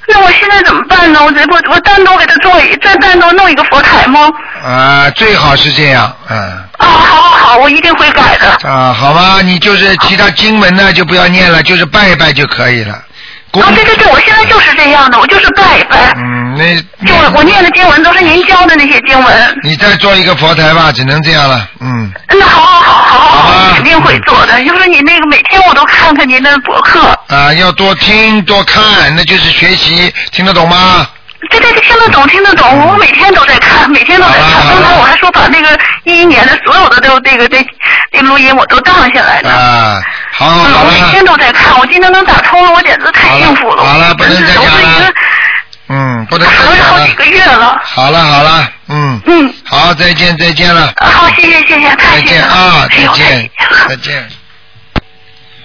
[0.07, 1.19] 那我现在怎么办呢？
[1.23, 4.19] 我我我单独给他做一，再单独弄一个佛台吗？
[4.65, 6.37] 啊，最好是这样，嗯。
[6.77, 8.69] 啊，好好好，我一定会改的。
[8.69, 12.93] 啊，好吧，你就是其他经文呢就不要念了，就是拜一拜就可以了。
[12.93, 16.13] 啊，对对对，我现在就是这样的，我就是拜一拜。
[16.17, 16.75] 嗯，那。
[17.05, 19.59] 就我念的经文都是您教的那些经文。
[19.63, 22.11] 你再做一个佛台吧，只能这样了，嗯。
[22.29, 24.61] 那好好好好好，肯定会做的。
[24.63, 26.99] 就是你那个每天我都看看您的博客。
[27.27, 31.07] 啊，要多听多看，那就是学习，听得懂吗？
[31.49, 34.67] 对对对，听得懂听得懂，我每天都在看，每天都在看。
[34.69, 37.65] 刚才我还说把那个一一年的所有的都那个那
[38.11, 39.51] 那录音我都荡下来了。
[39.51, 43.83] 啊，好好好我每天都在看，我今天能打通了，我简直太幸福了。
[43.83, 45.13] 好了，不能再讲了。
[45.87, 46.99] 嗯，不能再讲了。
[46.99, 47.79] 好几个月了。
[47.83, 49.21] 好了好了，嗯。
[49.27, 49.53] 嗯。
[49.65, 50.93] 好，再见再见了。
[50.97, 53.49] 好，谢谢谢谢，再见啊，再见
[53.87, 54.29] 再见。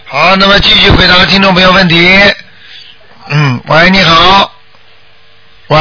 [0.07, 2.19] 好，那么继续回答听众朋友问题。
[3.29, 4.53] 嗯，喂，你好。
[5.71, 5.79] 喂，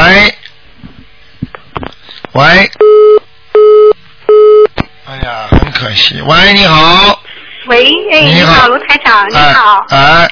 [2.34, 2.44] 喂，
[5.04, 6.22] 哎呀，很可惜。
[6.22, 7.20] 喂，你好。
[7.66, 9.84] 喂，哎，你好，卢台长，你好。
[9.88, 10.30] 哎。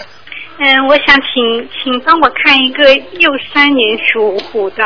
[0.61, 2.85] 嗯，我想请，请帮我看一个
[3.19, 4.85] 六三年属虎的。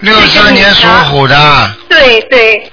[0.00, 1.74] 六三年属虎的。
[1.88, 2.70] 对对。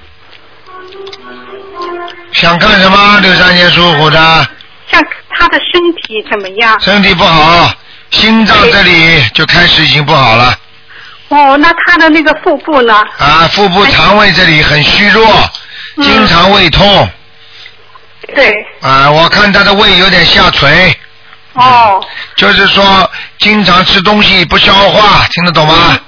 [2.32, 3.18] 想看什么？
[3.20, 4.18] 六三年属虎的。
[4.90, 6.78] 像他的身体怎么样？
[6.80, 7.72] 身体不好，
[8.10, 10.54] 心脏这里就开始已经不好了。
[11.32, 12.94] 哦，那他的那个腹部呢？
[13.16, 15.24] 啊，腹部肠胃这里很虚弱，
[16.02, 17.08] 经常胃痛。
[18.34, 18.54] 对。
[18.82, 20.94] 啊，我看他的胃有点下垂。
[21.54, 22.04] 哦。
[22.36, 25.98] 就是说，经常吃东西不消化，听得懂吗？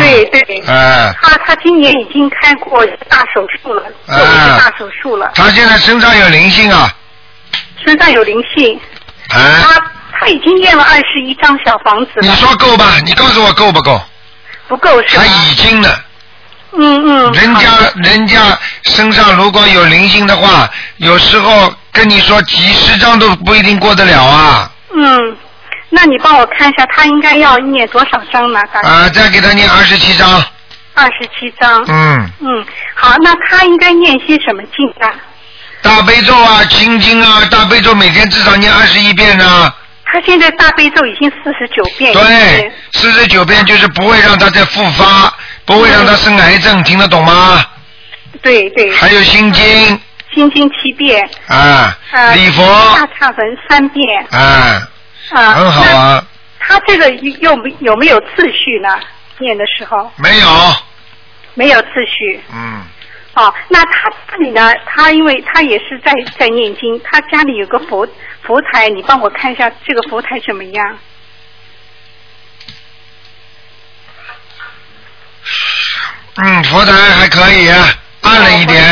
[0.00, 0.62] 对对。
[0.66, 1.14] 哎。
[1.22, 5.30] 他他今年已经开过大手术了，做了大手术了。
[5.36, 6.92] 他现在身上有灵性啊。
[7.84, 8.80] 身上有灵性。
[9.28, 9.62] 哎。
[9.62, 9.80] 他
[10.18, 12.22] 他已经验了二十一张小房子了。
[12.22, 12.98] 你说够吧？
[13.04, 14.00] 你告诉我够不够？
[14.72, 16.00] 不够是他已经了。
[16.72, 17.32] 嗯嗯。
[17.32, 24.70] 人家人家身上如果有灵性的话，有时候跟你说几十张都不一定过得了啊。
[24.94, 25.36] 嗯，
[25.90, 28.62] 那你帮我看一下，他应该要念多少张呢？
[28.72, 30.42] 大概啊，再给他念二十七张。
[30.94, 31.84] 二十七张。
[31.86, 32.30] 嗯。
[32.40, 35.12] 嗯，好，那他应该念些什么经啊？
[35.82, 39.70] 大悲咒啊，心经啊，大悲咒每天至少念二十一遍呢。
[40.04, 42.12] 他现在大悲咒已经四十九遍。
[42.12, 45.32] 对，四十九遍就是不会让他再复发，
[45.64, 47.64] 不会让他生癌症，听得懂吗？
[48.42, 48.90] 对对。
[48.92, 50.00] 还有心经。
[50.34, 51.28] 心经七遍。
[51.46, 51.96] 啊。
[52.34, 52.62] 礼佛。
[52.94, 54.26] 大忏文三遍。
[54.30, 54.88] 啊。
[55.30, 55.52] 啊。
[55.52, 56.24] 很好啊。
[56.58, 58.88] 他这个有有没有次序呢？
[59.38, 60.10] 念的时候。
[60.16, 60.48] 没有。
[61.54, 62.40] 没有次序。
[62.52, 62.82] 嗯。
[63.34, 64.72] 哦，那他这里呢？
[64.84, 68.06] 他因为他也是在在念经，他家里有个佛
[68.42, 70.98] 佛台，你帮我看一下这个佛台怎么样？
[76.36, 77.70] 嗯，佛台还可以，
[78.20, 78.82] 暗了一点，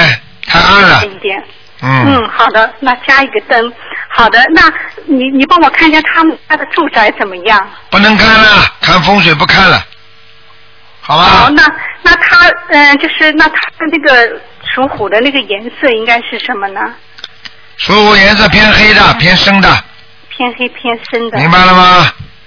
[0.47, 1.05] 太暗了。
[1.05, 1.45] 一点。
[1.83, 2.05] 嗯。
[2.07, 3.73] 嗯，好的，那加一个灯。
[4.09, 4.63] 好的，那
[5.07, 7.71] 你你帮我看一下他们家的住宅怎么样？
[7.91, 9.83] 不能看了，看风水不看了。
[11.11, 11.25] 好吧。
[11.25, 11.63] 好，那
[12.03, 16.95] 那他嗯，就是那他的那个属虎的那个颜色应该是什么呢？
[17.79, 19.69] 属虎颜色偏黑的，偏深的。
[20.29, 21.39] 偏黑偏深的。
[21.39, 22.07] 明白了吗？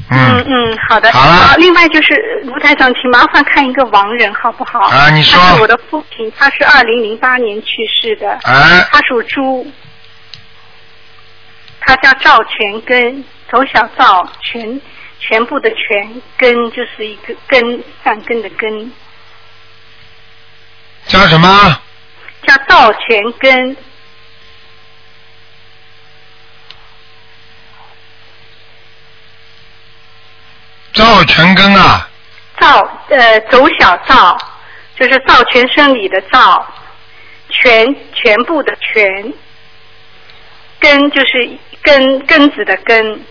[0.10, 1.12] 嗯嗯，好的。
[1.12, 1.56] 好了。
[1.58, 4.80] 另外就是卢台长，请麻烦看一个亡人好不好？
[4.80, 5.38] 啊，你说。
[5.42, 7.68] 他是我的父亲，他是二零零八年去
[8.02, 8.32] 世的。
[8.44, 8.88] 啊。
[8.90, 9.70] 他属猪。
[11.82, 14.80] 他叫赵全根，头小赵全。
[15.26, 18.92] 全部的全根就是一个根，善根的根。
[21.06, 21.82] 叫什么？
[22.46, 23.78] 叫赵全根。
[30.92, 32.10] 赵全根啊。
[32.60, 34.38] 赵呃，走小赵，
[34.96, 36.68] 就是赵全生里的赵，
[37.50, 39.34] 全全部的全，
[40.80, 43.26] 根就是根根子的根。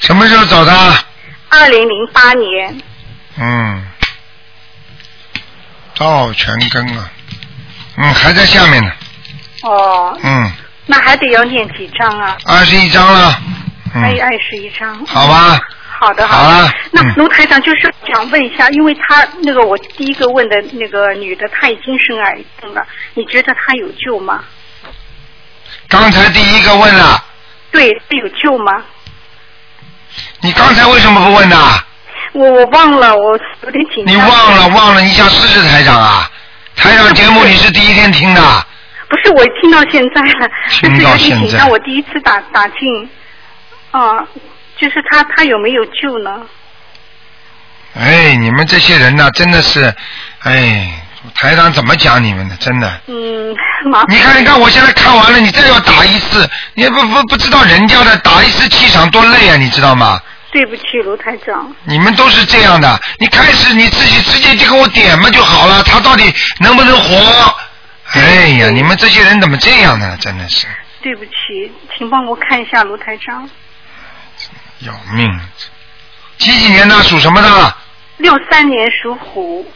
[0.00, 0.72] 什么时候走的？
[1.48, 2.82] 二零零八年。
[3.38, 3.86] 嗯，
[5.94, 7.10] 赵全根啊，
[7.96, 8.92] 嗯，还在下面呢。
[9.62, 10.18] 哦。
[10.22, 10.50] 嗯。
[10.86, 12.36] 那还得要念几张啊？
[12.46, 13.38] 二十一张了。
[13.92, 15.04] 还有二十一张。
[15.06, 15.60] 好吧。
[16.00, 16.72] 好的，好的。
[16.92, 24.44] 那卢台长就是想问一下，因为他那个我第一个问的那个女的，她已经生癌症了，你觉得她有救吗？
[25.88, 27.24] 刚才第一个问了。
[27.70, 28.72] 对，有救吗？
[30.40, 31.56] 你刚才为什么不问呢？
[32.32, 34.14] 我我忘了，我有点紧张。
[34.14, 36.30] 你忘了忘了，你想试试台长啊？
[36.76, 38.40] 台长节目你是第一天听的。
[39.08, 41.46] 不是，我听到现在了，听到现在。
[41.46, 43.10] 紧张，我第一次打打进，
[43.90, 44.26] 啊，
[44.78, 46.46] 就是他他有没有救呢？
[47.94, 49.94] 哎，你们这些人呐，真的是，
[50.44, 51.04] 哎。
[51.34, 52.56] 台长怎么讲你们的？
[52.56, 53.00] 真的。
[53.06, 53.50] 嗯，
[54.08, 60.20] 你看，你看，我现在看完了，你再要打一次，你不不不知道人家的打一次气场多累啊，你知道吗？
[60.50, 61.74] 对不起，卢台长。
[61.84, 67.54] 你们都是这样的，你开始你自己直接就跟我点嘛就好了，他到底能不能活？
[68.14, 70.16] 哎呀，你们这些人怎么这样呢？
[70.20, 70.66] 真的是。
[71.02, 73.48] 对不起，请帮我看一下卢台长。
[74.80, 75.40] 要命！
[76.38, 77.02] 几几年的？
[77.02, 77.76] 属什么的？
[78.16, 79.66] 六三年属虎。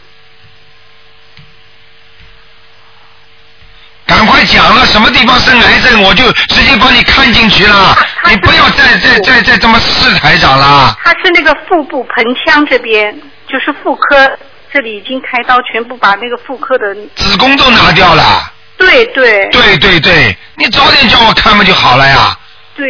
[4.13, 7.97] 赶快讲了，什么地方生癌症，我就直接帮你看进去了。
[8.29, 10.95] 你不要再再再再这么试台长了。
[11.03, 14.31] 他是那个腹部盆腔这边，就是妇科
[14.71, 18.53] 这里已经开刀，全部把那个妇科的子宫都拿掉了。
[18.77, 19.49] 对对。
[19.51, 22.37] 对对对，你早点叫我看不就好了呀？
[22.77, 22.87] 对。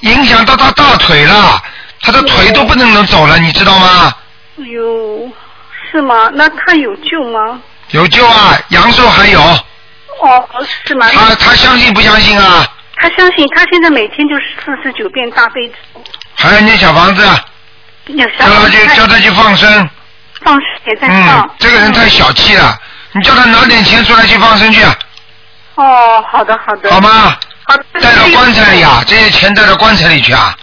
[0.00, 1.62] 影响到他大腿了，
[2.00, 4.12] 他的腿都不能能走了，你知道吗？
[4.58, 5.30] 哎呦。
[5.92, 6.30] 是吗？
[6.34, 7.60] 那他有救吗？
[7.90, 9.40] 有救啊，阳寿还有。
[9.40, 10.48] 哦，
[10.86, 11.06] 是吗？
[11.12, 12.66] 他他相信不相信啊？
[12.96, 15.74] 他相信，他现在每天就是四十九遍大悲咒。
[16.34, 17.22] 还要念小房子。
[18.06, 19.90] 叫他去，叫他去放生。
[20.42, 21.40] 放生也在放。
[21.46, 22.76] 嗯，这个人太小气了，
[23.12, 24.82] 你叫他拿点钱出来去放生去。
[25.76, 26.90] 哦，好的好的。
[26.90, 27.36] 好吗？
[27.64, 27.76] 好。
[28.00, 30.56] 带到棺材里啊，这些钱带到棺材里去啊。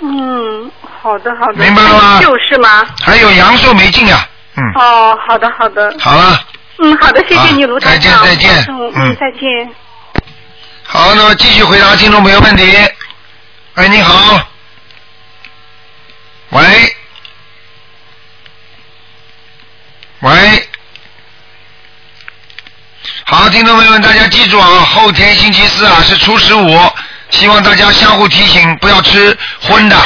[0.00, 0.70] 嗯，
[1.02, 1.54] 好的好的。
[1.54, 2.20] 明白了吗？
[2.20, 2.84] 就是吗？
[3.04, 4.72] 还有阳寿没尽呀，嗯。
[4.74, 5.94] 哦，好的好的。
[5.98, 6.40] 好了。
[6.78, 8.22] 嗯，好的，谢谢你卢台长。
[8.24, 8.66] 再见再见。
[8.94, 9.74] 嗯，再见。
[10.82, 12.76] 好，那么继续回答听众朋友问题。
[13.74, 14.40] 哎，你好。
[16.50, 16.62] 喂。
[20.20, 20.68] 喂。
[23.24, 26.78] 好，听众朋友们，大家记住啊，后天星期四啊是初十五，
[27.30, 29.96] 希望大家相互提醒，不要吃荤的。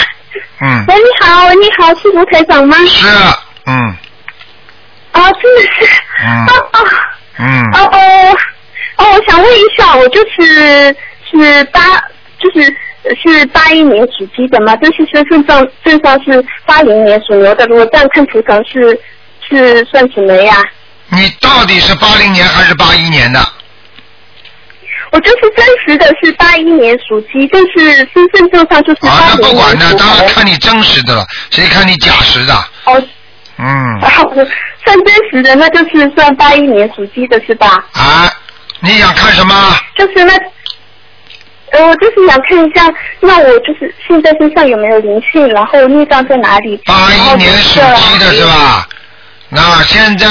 [0.60, 0.84] 嗯。
[0.88, 2.76] 喂，你好，喂，你好，是卢台长吗？
[2.86, 3.08] 是，
[3.66, 3.96] 嗯。
[5.12, 6.03] 啊，真的是。
[6.25, 6.46] 嗯。
[6.46, 6.79] 哦哦。
[7.38, 7.64] 嗯。
[7.73, 8.37] 哦哦
[8.96, 10.94] 哦，我想问一下，我就是
[11.31, 11.81] 是八，
[12.38, 12.66] 就是
[13.23, 19.01] 是八一年属鸡的嘛，但是身份证证上是八零年属牛的，如果这样看图腾是
[19.49, 20.55] 是算什么呀？
[21.09, 23.40] 你到底是八零年还是八一年的？
[25.12, 32.55] 我就是真实的是八一年属鸡，但是身份证上就是八零年啊，那不管的，当然看你真实的了，谁看你假实的？
[32.85, 33.03] 哦。
[33.57, 33.66] 嗯。
[34.85, 37.85] 算真实的，那就是算八一年属鸡的是吧？
[37.93, 38.33] 啊，
[38.81, 39.77] 你想看什么？
[39.97, 40.33] 就是那，
[41.73, 46.81] 呃，我就是想看一下，那我就是现在身上有没有灵性，然后孽障在哪里？
[46.87, 48.88] 八一年属鸡的是吧？
[49.49, 50.27] 那现在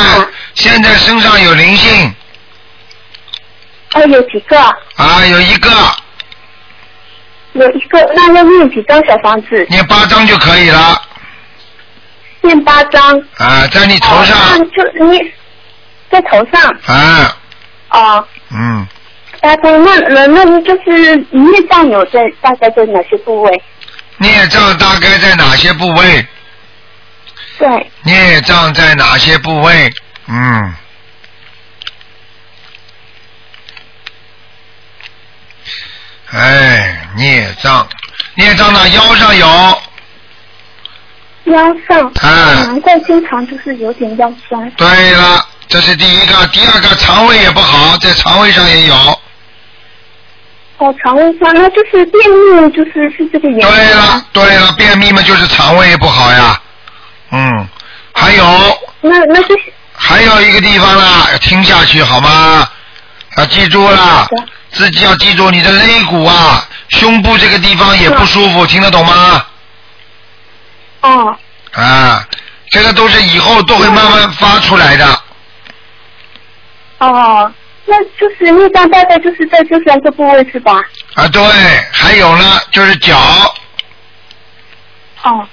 [0.56, 2.14] 现在身上有灵性。
[3.94, 4.58] 哦，有几个？
[4.96, 5.70] 啊，有一个。
[7.54, 9.66] 有一个，那要念几张小房子？
[9.70, 11.02] 念八张就可以了。
[12.42, 13.22] 念八张。
[13.38, 14.38] 啊，在你头上。
[14.72, 15.20] 就你
[16.10, 16.62] 在头上。
[16.86, 17.38] 啊。
[17.90, 18.28] 哦。
[18.52, 18.88] 嗯。
[19.42, 23.64] 八张，那那那就是孽障有在大概在哪些部位？
[24.18, 26.28] 孽障大概在哪些部位？
[27.58, 27.92] 对。
[28.04, 29.94] 孽障在哪些部位？
[30.28, 30.76] 嗯。
[36.32, 37.88] 哎，孽障，
[38.36, 38.88] 孽障呢？
[38.90, 39.82] 腰上有。
[41.52, 42.08] 腰上。
[42.22, 42.64] 啊。
[42.66, 44.70] 难怪经常就是有点腰酸。
[44.72, 48.96] 对了，这是第一个，第二个肠胃也不好，在肠胃上也有。
[50.78, 53.68] 哦，肠胃上那就是便秘，就是是这个原因。
[53.68, 56.62] 对了，对了，便秘嘛就是肠胃不好呀。
[57.32, 57.68] 嗯，
[58.14, 58.44] 还有。
[59.02, 59.74] 那那就是。
[60.02, 62.66] 还有一个地方啦，要听下去好吗？
[63.38, 64.28] 要记住了，
[64.72, 69.46] 自己要记住你的肋骨啊，胸部这个地方也不舒服，听得懂吗？
[71.02, 71.38] 哦。
[71.74, 72.28] 啊，
[72.72, 75.06] 这个都是以后都会慢慢发出来的。
[77.00, 77.52] 哦，
[77.86, 80.82] 那就是内脏大概就是在这三个部位是吧？
[81.14, 81.42] 啊，对，
[81.92, 83.18] 还有呢，就是脚。
[85.24, 85.48] 哦。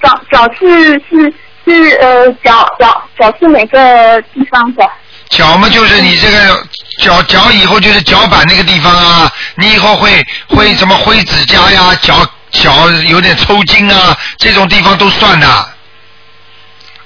[0.00, 4.88] 脚脚是是是呃脚脚脚是哪个地方的？
[5.28, 6.64] 脚嘛，就是你这个
[7.00, 12.14] 脚脚以后就是脚板那个地方啊，你以后会会什么灰指甲呀，脚
[12.50, 15.46] 脚有点抽筋啊，这种地方都算的。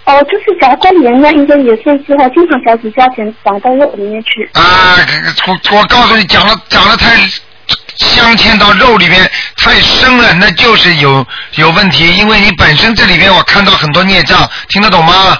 [0.04, 4.48] 哦，就是夹关炎呢，应该也算是哈，经常脚趾甲前长到肉里面去。
[4.54, 4.96] 啊，
[5.46, 7.16] 我我告诉你，讲了长了太
[7.96, 11.24] 镶嵌到肉里面太深了，那就是有
[11.54, 15.38] 有问题，因为你本身这里边我看到很多孽障，听得懂吗？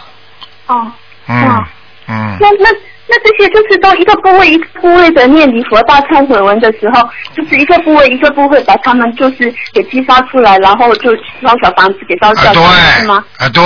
[0.66, 0.92] 哦。
[1.26, 1.64] 嗯。
[2.06, 2.36] 嗯。
[2.40, 2.68] 那那
[3.08, 7.02] 那这些就是到一个部位一个部位的念离佛大忏悔文的时候，
[7.36, 13.22] 就是一个部位一个部位把他们就是给激发出来，然后就烧小房子给烧掉，是吗？
[13.38, 13.62] 啊，对。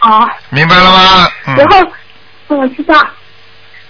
[0.00, 0.28] 啊。
[0.50, 1.28] 明白了吗？
[1.56, 1.86] 然后，
[2.56, 2.94] 我知道。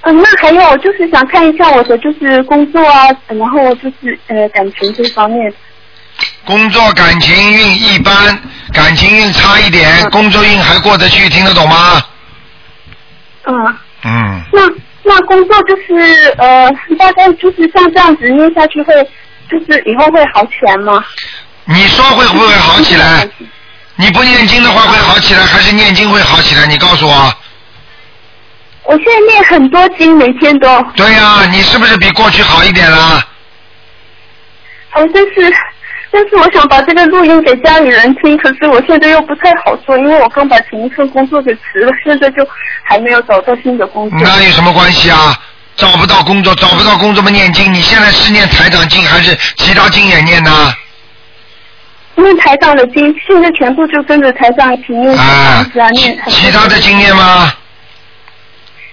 [0.00, 5.52] 嗯，那还有就是想看一下我的就是工作啊，然后就是呃感情这方面。
[6.44, 8.12] 工作感情运一般，
[8.72, 12.02] 感情运差一点，工作运还过得去，听得懂吗？
[13.44, 13.76] 嗯。
[14.06, 14.42] 嗯。
[14.52, 14.60] 那
[15.02, 18.94] 那工作就是呃，大概就是像这样子念下去会，
[19.50, 21.04] 就是以后会好起来吗？
[21.64, 23.28] 你说会不会好起来？
[23.96, 26.66] 你不念经的话会好起来，还是念经会好起来？
[26.66, 27.34] 你告诉我。
[28.84, 30.82] 我现在念很多经，每天都。
[30.94, 33.20] 对呀，你是不是比过去好一点了？
[34.90, 35.52] 好像是，
[36.16, 42.36] 但是我想把这个录音给家里人听，可是我现在又不太好说，因为我刚把前一份工作给辞了，现在就
[42.82, 44.18] 还没有找到新的工作。
[44.22, 45.38] 那有什么关系啊？
[45.76, 47.70] 找不到工作，找不到工作嘛念经。
[47.70, 50.72] 你现在是念台长经还是其他经也念呢？
[52.14, 56.18] 念台长的经，现在全部就跟着台长一起念房子啊，念。
[56.28, 57.52] 其他的经念吗？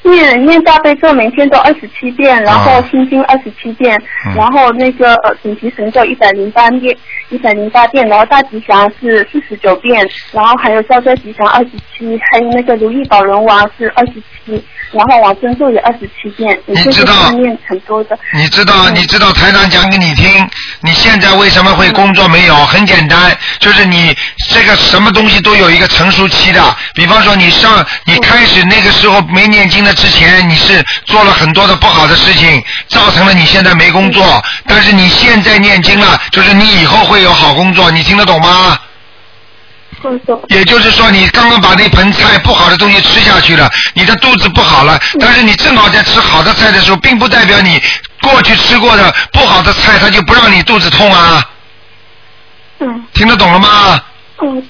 [0.04, 4.00] 念念念大悲咒每天都二十七遍，然后心经二十七遍，
[4.36, 6.96] 然后那个呃准提神咒一百零八遍，
[7.30, 14.14] 一百零八遍，然后大吉祥是四十九遍，然后还有消灾吉祥二十七，还有那个如意宝轮王是二十
[14.46, 16.60] 七，然后往生咒也二十七遍。
[16.66, 17.32] 你知道？
[17.32, 18.18] 念很多的。
[18.34, 18.90] 你知道？
[18.90, 20.30] 你知道台长讲给你听，
[20.86, 22.66] 你现在为什么会工作没有？
[22.66, 24.14] 很简单，就是你
[24.50, 34.44] 这个什么东西都有一个成熟期的，比方说你上你开始那个时候没念经的之前，你是做了很多的不好的事情，造成了你现在没工作。
[34.68, 38.78] 但是你现在念经了，就是你以后会有好工作，你听得懂吗？
[40.50, 45.00] 也就是说，你刚刚把那盆菜不好的东西吃下去了，你的肚子不好了。
[45.20, 47.82] 但是你正好在吃好的菜的时候，并不代表你
[48.22, 51.44] 过去吃过的不好的菜，它就不让你肚子痛啊。
[52.80, 53.06] 嗯。
[53.14, 54.02] 听得懂了吗？
[54.42, 54.70] 嗯，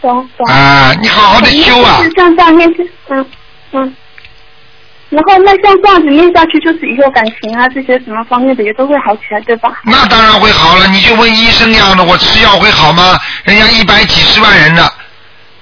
[0.00, 0.46] 懂懂。
[0.46, 2.02] 啊，你好好的修啊。
[2.16, 2.68] 像这样念
[3.08, 3.26] 嗯
[3.72, 3.96] 嗯。
[5.10, 9.70] 然后那像这样子念下去，就是以后感情啊这些什么方面的也都会好起来，对吧？
[9.82, 13.18] 那当然会好了，你就问医生样的，我吃药会好吗？
[13.42, 14.92] 人家一百几十万人的，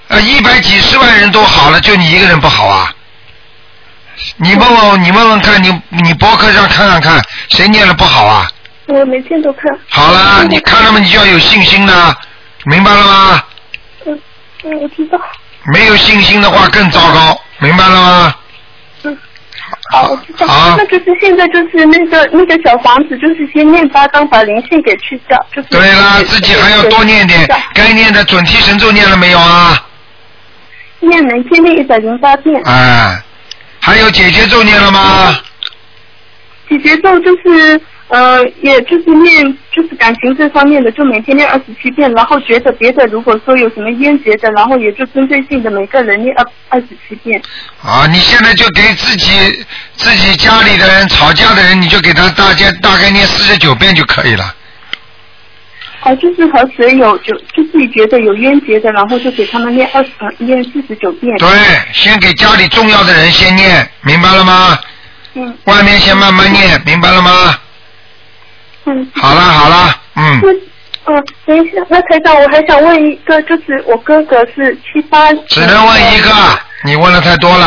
[0.09, 2.93] 呃，一百几十万人都好了，就你一个人不好啊？
[4.37, 8.47] 你问问，你问问看，你你博客上看看看，谁念了不好啊？
[8.87, 9.63] 我每天都看。
[9.89, 10.99] 好了，你看了嘛？
[10.99, 12.17] 你就要有信心的，
[12.65, 13.43] 明白了吗？
[14.05, 14.21] 嗯
[14.65, 15.19] 嗯，我知道。
[15.73, 18.35] 没有信心的话更糟糕，明白了吗？
[19.91, 20.47] 好，我知道。
[20.77, 25.69] 那就是现在就是那个那个小房子，就是先念八张把灵性给去掉，就是。
[25.69, 29.87] 对啦，自己还要多念点，该念的准提神咒念了没有啊？
[31.01, 32.61] 念每天念一百零八遍。
[32.65, 33.23] 哎，
[33.81, 35.37] 还有姐姐咒念了吗？
[36.69, 37.81] 姐姐咒就是。
[38.09, 47.41] 呃，也就是念，就是感情这方面的，就每天念二十七遍，然后觉得别的，如果说有什么冤结的，然后也就针对性的每个人念二二十七遍。
[47.83, 54.55] 啊，你现在就给自己自己家里的人吵架的人，你就给他大家大概念四十九遍就可以了。
[56.01, 61.37] 啊，就是和谁有就就自己觉得有冤结的，然后就给他们念二十念四十九遍。
[61.37, 61.49] 对，
[61.93, 64.79] 先给家里重要的人先念，明白了吗？
[65.35, 65.59] 嗯。
[65.65, 67.31] 外面先慢慢念，明白了吗？
[69.15, 70.61] 好啦好啦，嗯。
[71.11, 75.33] 嗯，等一下，那台长，我还想问一个，就是我哥哥是七八。
[75.47, 76.31] 只能问一个，
[76.85, 77.65] 你问的太多了。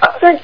[0.00, 0.36] 啊，对，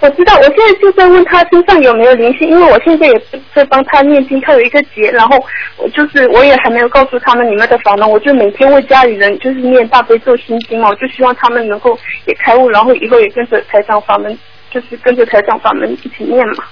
[0.00, 3.22] 我知道，我现在就在问他身上有没有灵性，因为我现在也
[3.54, 5.42] 在帮他念经，他有一个结，然后
[5.78, 14.38] 我就是我也还没有告诉他们你们的法门，我就每天为家里人就是念大悲咒心经嘛，我就希望他们能够也开悟，然后以后也跟着台长法门，
[14.70, 16.64] 就是跟着台长法门一起念嘛。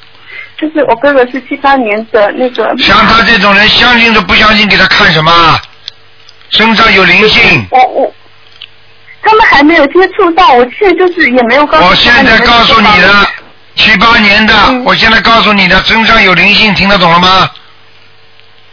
[0.57, 2.77] 就是我哥哥是七八年的那个。
[2.79, 5.61] 像他这种人，相信都不相信，给他看什么？
[6.51, 7.67] 身上有灵性。
[7.71, 8.15] 我我，
[9.23, 11.87] 他们还没有接触到，我现在就是也没有告诉。
[11.87, 13.27] 我现在告诉你的，
[13.75, 14.55] 七八年的，
[14.85, 17.51] 我现在告诉你的，身上有灵性，听得懂了吗？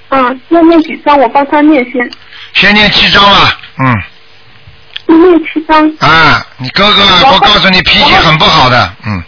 [0.09, 1.17] 嗯，要念几张？
[1.19, 2.11] 我帮他念先。
[2.53, 3.95] 先念七张吧，嗯。
[5.07, 5.89] 念七张。
[5.99, 9.23] 啊，你哥哥，我告诉你，脾气很不好的，嗯。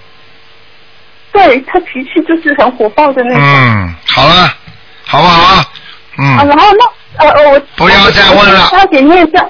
[1.31, 3.41] 对他脾气就是很火爆的那种。
[3.41, 4.53] 嗯，好了，
[5.05, 5.63] 好不好？
[6.17, 6.37] 嗯。
[6.37, 7.61] 啊，然后那呃我。
[7.75, 8.67] 不要再问了。
[8.71, 9.45] 他给念下。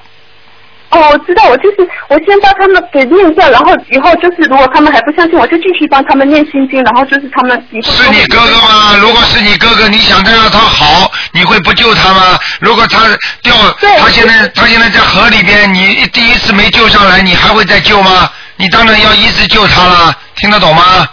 [0.92, 7.94] 哦，我知道，我就是我先帮他们给念一下，然后以后就是如果他们还不相信，我就继续帮他们念心经，然后就是他们以后。
[7.94, 8.98] 是你哥哥吗？
[9.00, 12.38] 如果是你哥哥，你想再让他好，你会不救他吗？
[12.60, 13.00] 如果他
[13.42, 13.56] 掉，
[14.00, 18.30] 他现在他现在在河里边，你第一次没救上来，你还会再救吗？
[18.58, 21.08] 你当然要一直救他了，听得懂吗？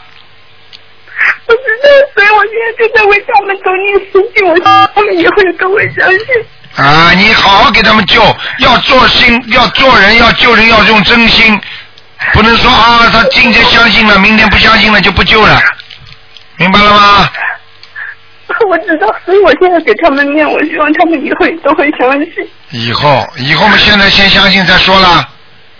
[1.46, 4.58] 我知道，所以我现在就在为他们多念心经，我
[4.94, 6.26] 他们也会跟我相信。
[6.76, 8.22] 啊，你好好给他们救，
[8.58, 11.58] 要做心，要做人，要救人，要用真心，
[12.32, 15.60] 不能说啊，他今天相信了，明天不相信了就不救了，
[16.56, 17.30] 明白了吗？
[18.68, 22.32] 我知道，所以我现在给他们念，我希望他们以后都会相信。
[22.70, 25.28] 以后，以后我们现在先相信再说了，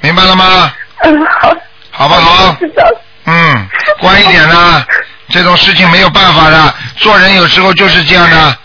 [0.01, 0.73] 明白了吗？
[1.03, 1.55] 嗯，好。
[1.91, 2.55] 好不好？
[2.61, 2.85] 知道。
[3.25, 3.69] 嗯，
[4.01, 4.87] 乖一点啦。
[5.31, 8.57] 这种事情没有办法的，做人有时候就是这样的，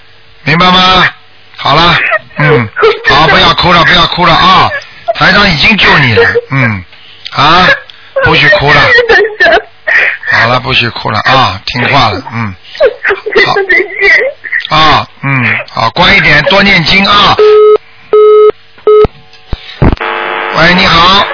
[0.44, 1.06] 明白吗？
[1.58, 1.96] 好了，
[2.38, 2.68] 嗯，
[3.10, 4.70] 好，不要哭了，不要哭了啊！
[5.16, 6.84] 台长已经救你了，嗯，
[7.32, 7.68] 啊，
[8.24, 8.82] 不许哭了。
[10.32, 12.56] 好了，不许哭了啊，听话了，嗯。
[13.46, 13.56] 好。
[14.76, 17.36] 啊，嗯，好，乖一点，多念经啊。
[20.56, 21.26] 喂，你好。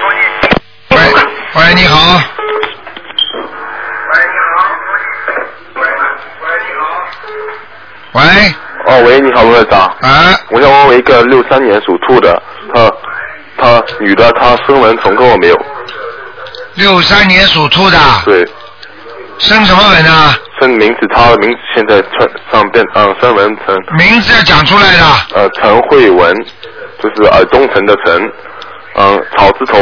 [0.90, 0.98] 喂，
[1.54, 2.20] 喂，你好。
[8.12, 8.22] 喂。
[8.86, 9.80] 哦，喂，你好，罗队长。
[10.00, 10.34] 啊。
[10.50, 12.42] 我想问问一个六三年属兔的，
[12.74, 12.92] 她，
[13.58, 15.56] 她女的，她生完重构了没有？
[16.74, 17.98] 六三年属兔的。
[18.24, 18.48] 对。
[19.38, 20.36] 生什么文啊？
[20.60, 23.74] 生名字，他的名字现在穿上变嗯，生文成。
[23.96, 25.02] 名字要讲出来的。
[25.34, 26.34] 呃，陈慧文，
[27.02, 28.30] 就是呃东城的城，
[28.96, 29.78] 嗯，草字头，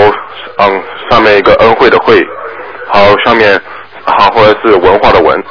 [0.59, 2.25] 嗯，上面一个恩惠的惠，
[2.93, 3.61] 好上面
[4.05, 5.43] 好或者是文化的文。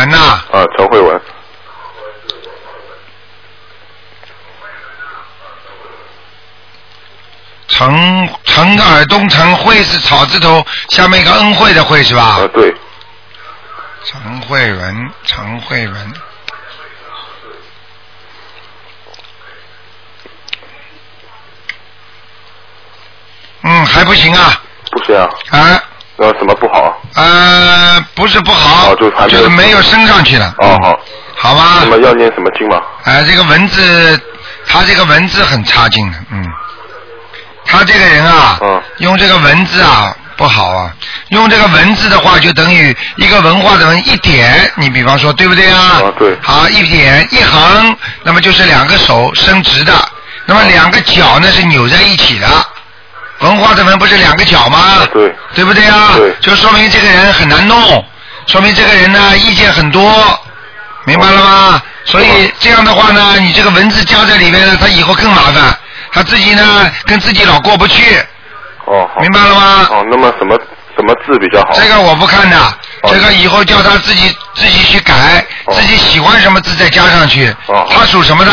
[0.00, 0.16] 文呐。
[0.50, 1.20] 啊，陈慧文。
[7.68, 12.22] 陈陈耳东陈慧是草字头，下面一个恩惠的惠是吧？
[12.22, 12.74] 啊，对。
[14.04, 16.12] 陈慧文，陈慧文。
[23.62, 24.62] 嗯，还不行啊。
[24.90, 25.28] 不行啊。
[25.50, 25.84] 啊。
[26.20, 27.00] 呃，什么不好？
[27.14, 30.54] 呃，不是不好，就是没有升上去了。
[30.58, 31.00] 哦，好。
[31.36, 31.78] 好吧。
[31.80, 32.78] 那么要念什么经吗？
[33.04, 34.20] 哎，这个文字，
[34.66, 36.44] 他这个文字很差劲的，嗯。
[37.64, 38.58] 他这个人啊，
[38.98, 40.92] 用这个文字啊不好啊，
[41.28, 46.02] 用这个文字的话就等于一个文化的文一点，你比方说对不对啊？
[46.04, 46.36] 啊，对。
[46.42, 49.92] 好，一点一横，那么就是两个手伸直的，
[50.44, 52.46] 那么两个脚呢是扭在一起的，
[53.40, 55.06] 文化的文不是两个角吗？
[55.12, 55.34] 对。
[55.54, 56.12] 对不对啊？
[56.16, 56.34] 对。
[56.40, 58.04] 就说明这个人很难弄，
[58.46, 60.02] 说明这个人呢意见很多，
[61.04, 61.82] 明白了吗？
[62.04, 65.76] 所以这样的话呢，你这个文字加在里面呢，他以后更麻烦。
[66.12, 68.18] 他自己呢，跟自己老过不去。
[68.86, 69.86] 哦，明白了吗？
[69.90, 70.58] 哦，那么什么
[70.96, 71.70] 什么字比较好？
[71.74, 72.56] 这个我不看的，
[73.08, 77.54] 这个以后叫他自己自己去改，自己喜欢什么字再加上去。
[77.66, 77.86] 哦。
[77.88, 78.52] 他属什么的？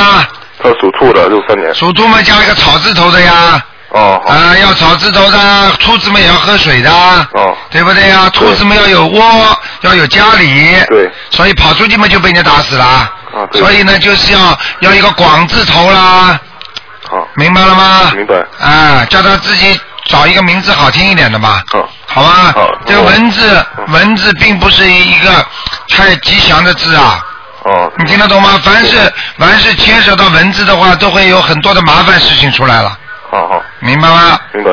[0.61, 1.73] 他属兔的，六三年。
[1.73, 3.63] 属兔嘛，加一个草字头的呀。
[3.97, 4.21] 哦。
[4.27, 6.91] 啊，要草字头的，兔子们也要喝水的。
[6.91, 7.55] 哦。
[7.71, 8.29] 对不对呀？
[8.31, 10.75] 兔子们要有窝，要有家里。
[10.87, 11.11] 对。
[11.31, 12.85] 所以跑出去嘛就被人家打死了。
[12.85, 13.09] 啊，
[13.51, 13.59] 对。
[13.59, 16.39] 所以呢，就是要要一个广字头啦。
[17.09, 18.11] 好，明白了吗？
[18.15, 18.35] 明白。
[18.59, 19.79] 啊，叫他自己
[20.09, 21.63] 找一个名字好听一点的吧。
[21.71, 22.51] 好，好吧。
[22.53, 22.69] 好。
[22.85, 25.45] 这个文字，文字并不是一个
[25.89, 27.23] 太吉祥的字啊。
[27.63, 27.91] 哦。
[27.97, 28.59] 你听得懂吗？
[28.63, 32.97] 凡是凡是牵扯到文字的话，都会有很多的麻烦事情出来了。
[33.29, 33.63] 好好。
[33.79, 34.39] 明白吗？
[34.53, 34.71] 明白。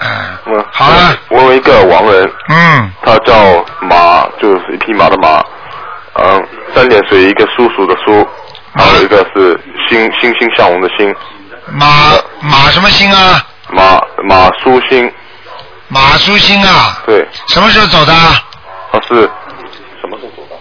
[0.00, 0.38] 嗯。
[0.46, 0.64] 嗯。
[0.72, 1.16] 好了。
[1.28, 2.32] 我有一个亡人。
[2.48, 2.92] 嗯。
[3.02, 5.42] 他叫马，就是一匹马的马。
[6.14, 8.28] 嗯，三点水一个叔叔的叔，
[8.74, 11.14] 还有一个是欣欣欣向荣的欣。
[11.68, 11.86] 马
[12.40, 13.42] 马什么星啊？
[13.70, 15.10] 马马舒星。
[15.88, 17.02] 马舒星啊？
[17.06, 17.26] 对。
[17.48, 18.12] 什么时候走的？
[18.92, 19.30] 他是
[20.00, 20.56] 什么时候走的？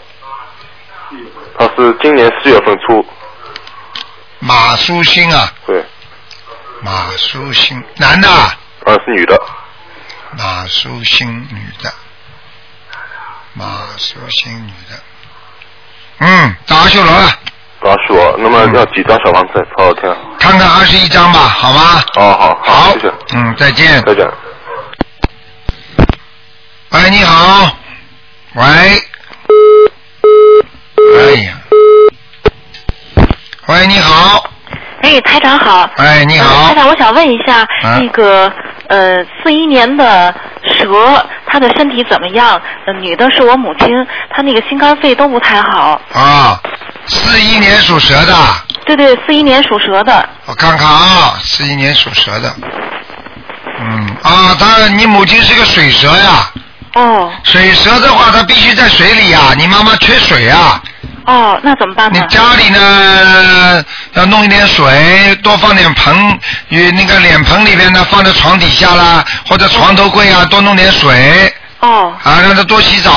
[1.58, 3.06] 他是今年四月份出。
[4.40, 5.52] 马舒星啊？
[5.66, 5.84] 对。
[6.84, 8.28] 马舒星，男的？
[8.30, 9.40] 啊，是女的。
[10.38, 11.94] 马舒星，女的。
[13.54, 13.66] 马
[13.98, 15.00] 舒星，女的。
[16.20, 17.28] 嗯，打阿修罗了。
[17.82, 19.64] 阿修罗，那么要几张小房子？
[19.78, 20.16] 好好听。
[20.40, 22.04] 看看二十一张吧，好吗？
[22.16, 23.14] 哦，好，好，谢谢。
[23.34, 24.02] 嗯，再见。
[24.04, 24.28] 再见。
[26.90, 27.78] 喂，你好。
[28.54, 28.64] 喂。
[31.18, 31.58] 哎呀。
[33.68, 34.51] 喂，你好。
[35.02, 35.90] 哎，台长好。
[35.98, 36.68] 哎，你好。
[36.68, 37.68] 台长，我想问一下，
[38.00, 38.52] 那个
[38.88, 40.34] 呃，四一年的
[40.64, 42.62] 蛇，她的身体怎么样？
[42.86, 43.88] 呃，女的是我母亲，
[44.30, 46.00] 她那个心肝肺都不太好。
[46.14, 46.60] 啊，
[47.08, 48.36] 四一年属蛇的。
[48.86, 50.28] 对对，四一年属蛇的。
[50.46, 52.54] 我看看啊，四一年属蛇的。
[53.80, 56.52] 嗯啊，他你母亲是个水蛇呀。
[56.96, 57.32] 哦。
[57.44, 59.54] 水蛇的话，它必须在水里呀。
[59.58, 60.82] 你妈妈缺水呀。
[61.26, 62.20] 哦，那怎么办呢？
[62.20, 71.54] 你家里呢要弄一点水，多放点盆，与那个脸盆里边呢放在床底下啦，或者床头柜啊，多弄点水。
[71.80, 72.14] 哦。
[72.24, 73.12] 啊，让他多洗澡。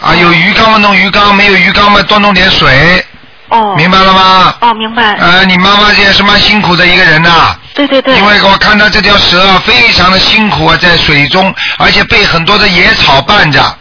[0.00, 3.04] 啊，有鱼缸嘛弄鱼缸，没有鱼缸嘛多弄点水。
[3.48, 3.74] 哦。
[3.76, 4.54] 明白了吗？
[4.60, 5.14] 哦，明白。
[5.14, 7.56] 呃，你妈妈也是蛮辛苦的一个人呐。
[7.74, 8.16] 对对对。
[8.16, 13.76] 因为我看到这条蛇啊，非常的辛苦啊，在水中，而且被很多的野草绊着。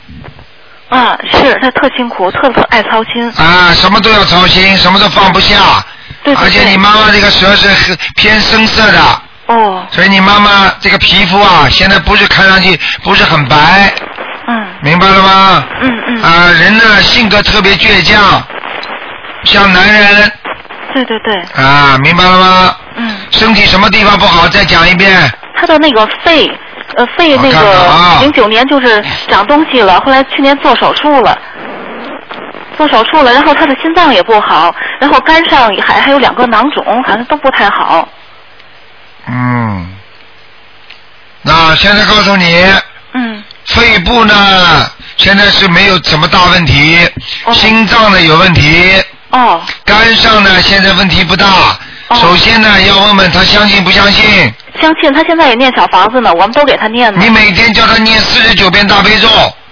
[0.89, 3.29] 啊，是他特辛苦，特特爱操心。
[3.37, 5.83] 啊，什么都要操心，什么都放不下。
[6.23, 9.21] 对而且你妈妈这个舌是很偏深色的。
[9.47, 9.85] 哦。
[9.91, 13.93] 所以你妈妈这个皮肤啊，现在不是看上去不是很白。
[14.47, 14.65] 嗯。
[14.81, 15.63] 明白了吗？
[15.81, 16.23] 嗯嗯。
[16.23, 18.41] 啊，人呢性格特别倔强，
[19.43, 20.31] 像男人。
[20.93, 21.63] 对对对。
[21.63, 22.75] 啊，明白了吗？
[22.95, 23.17] 嗯。
[23.31, 24.47] 身体什么地方不好？
[24.47, 25.29] 再讲一遍。
[25.57, 26.49] 他的那个肺。
[26.97, 31.39] 呃，肺那个零九年就是长东西了，后来去年做手术了，
[32.75, 38.09] 做手术了，然后他的心脏也不好，然后肝上还还有两个囊肿，好像都不太好。
[39.27, 39.95] 嗯，
[41.43, 42.65] 那现在告诉你，
[43.13, 46.97] 嗯，肺部呢现在是没有什么大问题，
[47.53, 51.45] 心脏呢有问题，哦，肝上呢现在问题不大，
[52.15, 54.53] 首先呢要问问他相信不相信。
[54.81, 57.19] 相信他现在也念小房子呢，我们都给他念呢。
[57.21, 59.27] 你每天叫他念四十九遍大悲咒。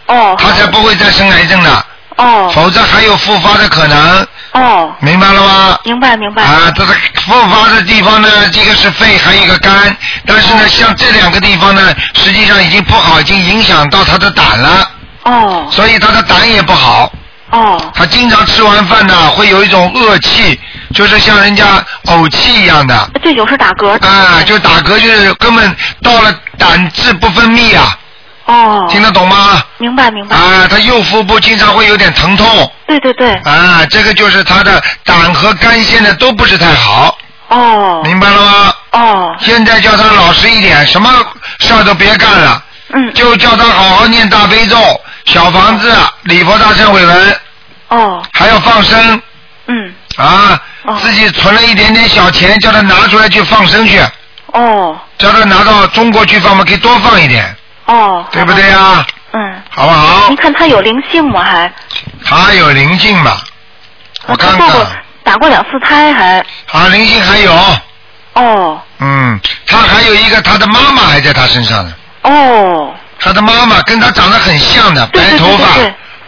[0.07, 0.35] 哦。
[0.37, 1.85] 他才不会再生癌症的。
[2.17, 2.51] 哦。
[2.53, 4.27] 否则还有复发的可能。
[4.51, 4.93] 哦。
[4.99, 5.79] 明白了吗？
[5.85, 6.43] 明白明白。
[6.43, 14.89] 啊，这个复发的地方呢，这个是肺，还有一个肝，但是呢，像这两个地方呢，实际上已经不好，已经影响到他的胆了。
[15.23, 15.67] 哦。
[15.71, 17.11] 所以他的胆也不好。
[17.51, 17.91] 哦。
[17.93, 20.59] 他经常吃完饭呢，会有一种恶气，
[20.93, 23.09] 就是像人家呕气一样的。
[23.23, 23.91] 这就是打嗝。
[24.05, 27.97] 啊，就打嗝，就是根本到了胆汁不分泌啊。
[28.45, 28.87] 哦。
[28.89, 29.63] 听得懂吗？
[29.77, 30.35] 明白明白。
[30.35, 32.71] 啊，他右腹部经常会有点疼痛。
[32.87, 33.33] 对对对。
[33.43, 37.17] 啊，这个就是他的胆和肝现在都不是太好。
[37.49, 38.01] 哦。
[38.03, 38.73] 明白了吗？
[38.91, 39.35] 哦。
[39.39, 41.09] 现在叫他老实一点，什么
[41.59, 42.61] 事儿都别干了。
[42.95, 43.13] 嗯。
[43.13, 44.77] 就叫他好好念大悲咒、
[45.25, 47.39] 小房子、礼佛大忏悔文。
[47.89, 48.23] 哦。
[48.33, 49.21] 还要放生。
[49.67, 49.93] 嗯。
[50.17, 50.59] 啊。
[51.01, 54.01] 自己存了一点点小钱，叫他拿出来去放生去。
[54.47, 54.97] 哦。
[55.17, 57.55] 叫他拿到中国去放嘛，可以多放一点。
[57.85, 58.25] 哦。
[58.31, 59.05] 对不对呀？
[59.31, 59.61] 嗯。
[59.69, 60.27] 好不好？
[60.27, 61.43] 您看他有灵性吗？
[61.43, 61.71] 还？
[62.23, 63.37] 他有灵性嘛？
[64.27, 64.69] 我看看。
[65.23, 66.37] 打过两次胎还。
[66.71, 67.53] 啊，灵性还有。
[68.33, 68.81] 哦。
[68.99, 71.93] 嗯，他还有一个，他的妈妈还在他身上呢。
[72.25, 72.93] 哦。
[73.19, 75.67] 他的妈妈跟他长得很像的，白头发。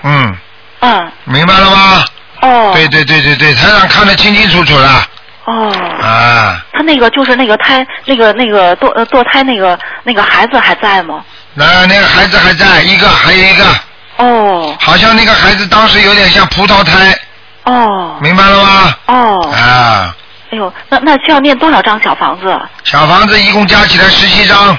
[0.03, 0.37] 嗯。
[0.79, 1.11] 嗯。
[1.25, 2.05] 明白了吗？
[2.41, 2.71] 哦。
[2.73, 4.89] 对对对对对，台长看得清清楚楚的。
[5.45, 5.71] 哦。
[6.01, 6.63] 啊。
[6.73, 11.23] 他那个就是那个胎，那个那个堕呃堕胎那个那个孩子还在吗？
[11.55, 13.65] 那那个孩子还在，一个还有一个。
[14.17, 14.77] 哦。
[14.79, 17.13] 好像那个孩子当时有点像葡萄胎。
[17.63, 18.17] 哦。
[18.21, 18.95] 明白了吗？
[19.07, 19.51] 哦。
[19.51, 20.15] 啊。
[20.51, 22.59] 哎呦，那那需要念多少张小房子？
[22.85, 24.77] 小房子一共加起来十七张。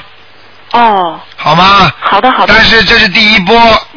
[0.73, 1.21] 哦。
[1.37, 1.91] 好吗？
[2.01, 2.53] 好的好的。
[2.55, 3.57] 但是这是第一波，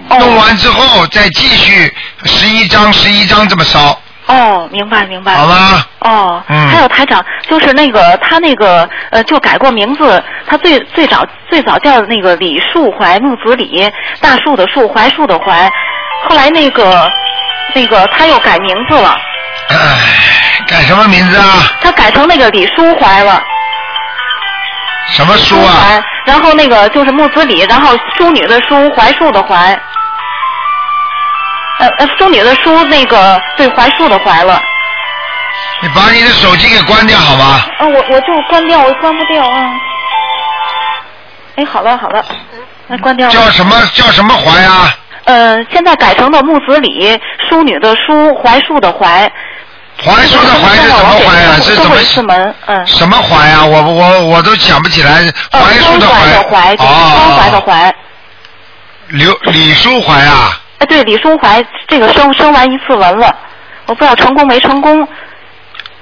[0.09, 1.93] 弄完之后再继续
[2.25, 3.99] 十一张十一张这么烧。
[4.27, 5.33] 哦，明白明白。
[5.35, 5.87] 好吧。
[5.99, 6.43] 哦。
[6.47, 6.67] 嗯。
[6.69, 13.91] 还有台长，就是那个他那个呃，就改过名字，他最最早最早叫那个李树怀，木子李，
[14.21, 15.69] 大树的树，槐树的槐，
[16.29, 17.11] 后来那个
[17.73, 19.19] 那个他又改名字了。
[19.69, 19.75] 哎，
[20.67, 21.45] 改什么名字啊？
[21.81, 23.41] 他改成那个李书怀了。
[25.07, 26.01] 什么书啊？
[26.25, 29.79] 然后那个就是木子李，然后淑女的淑，槐树的槐。
[31.79, 34.61] 呃呃，淑女的淑，那个对槐树的槐了。
[35.81, 37.59] 你把你的手机给关掉好吗？
[37.79, 39.71] 啊，我我就关掉，我关不掉啊。
[41.55, 42.23] 哎，好了好了，
[42.87, 43.33] 那关掉了。
[43.33, 44.93] 叫什么叫什么槐啊？
[45.25, 47.19] 呃，现在改成的木子李，
[47.49, 49.31] 淑女的淑，槐树的槐。
[50.03, 51.59] 槐树的槐是什么槐啊？
[51.61, 51.95] 是怎么？
[51.97, 52.87] 是门，嗯。
[52.87, 53.63] 什么槐啊？
[53.65, 55.31] 我我我都想不起来。
[55.51, 56.07] 槐树的
[56.49, 56.75] 槐。
[56.79, 57.13] 哦。
[57.15, 57.93] 双槐的槐。
[59.09, 60.57] 刘李淑怀啊？
[60.79, 63.35] 哎，对，李淑怀，这个生生完一次文了，
[63.85, 65.07] 我不知道成功没成功。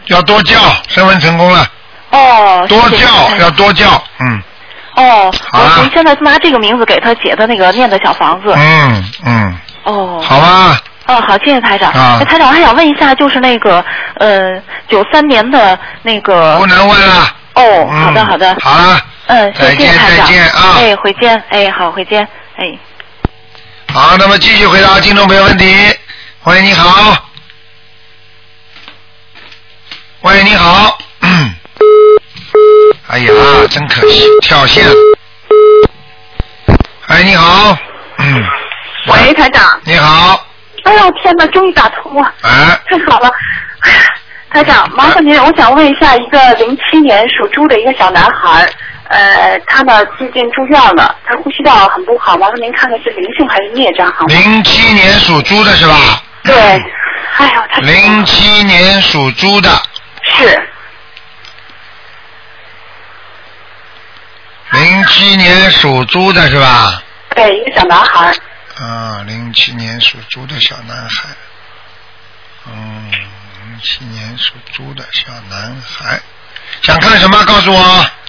[0.06, 1.68] 要多叫，升温成功了。
[2.12, 2.66] 哦。
[2.70, 3.08] 多叫，
[3.39, 4.41] 要多叫，嗯。
[4.95, 5.34] 哦。
[5.52, 8.54] 我现在拿这个名字给他写的那个念的小房子。
[8.56, 9.58] 嗯嗯。
[9.84, 10.24] 哦。
[10.24, 10.80] 好吧。
[11.10, 11.91] 哦，好，谢谢台长。
[11.91, 12.24] 啊。
[12.24, 13.84] 台长，我还想问一下，就是那个，
[14.20, 16.55] 呃，九三年的那个。
[16.60, 17.36] 不能问了。
[17.55, 18.55] 哦，好的，好的。
[18.62, 19.01] 好了。
[19.26, 20.28] 嗯，谢谢台长。
[20.28, 20.76] 再见啊。
[20.78, 22.78] 哎，回见，哎，好，回见，哎。
[23.91, 25.76] 好，那么继续回答听众朋友问题。
[26.43, 27.18] 喂，你好。
[30.22, 30.95] 喂，你好。
[33.07, 33.34] 哎呀，
[33.72, 34.86] 真可惜，跳线。
[37.07, 37.76] 哎，你好。
[38.20, 38.45] 嗯。
[39.07, 39.80] 喂，台长。
[39.86, 40.45] 你好。
[40.84, 42.24] 哎呦天哪，终于打通了。
[42.42, 42.80] 啊。
[42.88, 43.30] 太好了。
[44.52, 48.68] 台长，麻烦您，我想问一下，一个零七年属猪的一个小男孩，
[49.10, 54.28] 呃，他呢最近住院了，他呼吸道很不好，麻烦您看看是灵性还是孽障好吗？
[54.28, 56.24] 零七年属猪的是吧？
[56.44, 56.56] 对。
[56.56, 57.80] 哎呦，他。
[57.82, 59.70] 零七年属猪的。
[60.24, 60.70] 是。
[64.72, 67.02] 零七年属猪的是吧？
[67.36, 68.34] 对，一个小男孩。
[68.80, 71.28] 啊，零七年属猪的小男孩。
[72.66, 76.18] 嗯，零七年属猪的小男孩，
[76.82, 77.44] 想看什么？
[77.46, 77.80] 告诉我。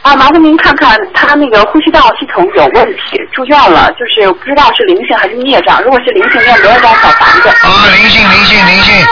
[0.03, 5.81] 啊，麻烦您看看他那个呼吸道系统有问题，住院了，就是不知道是灵性还是孽障。
[5.83, 7.49] 如果是灵性，念多少张小房子？
[7.49, 9.07] 啊，灵性，灵性，灵性。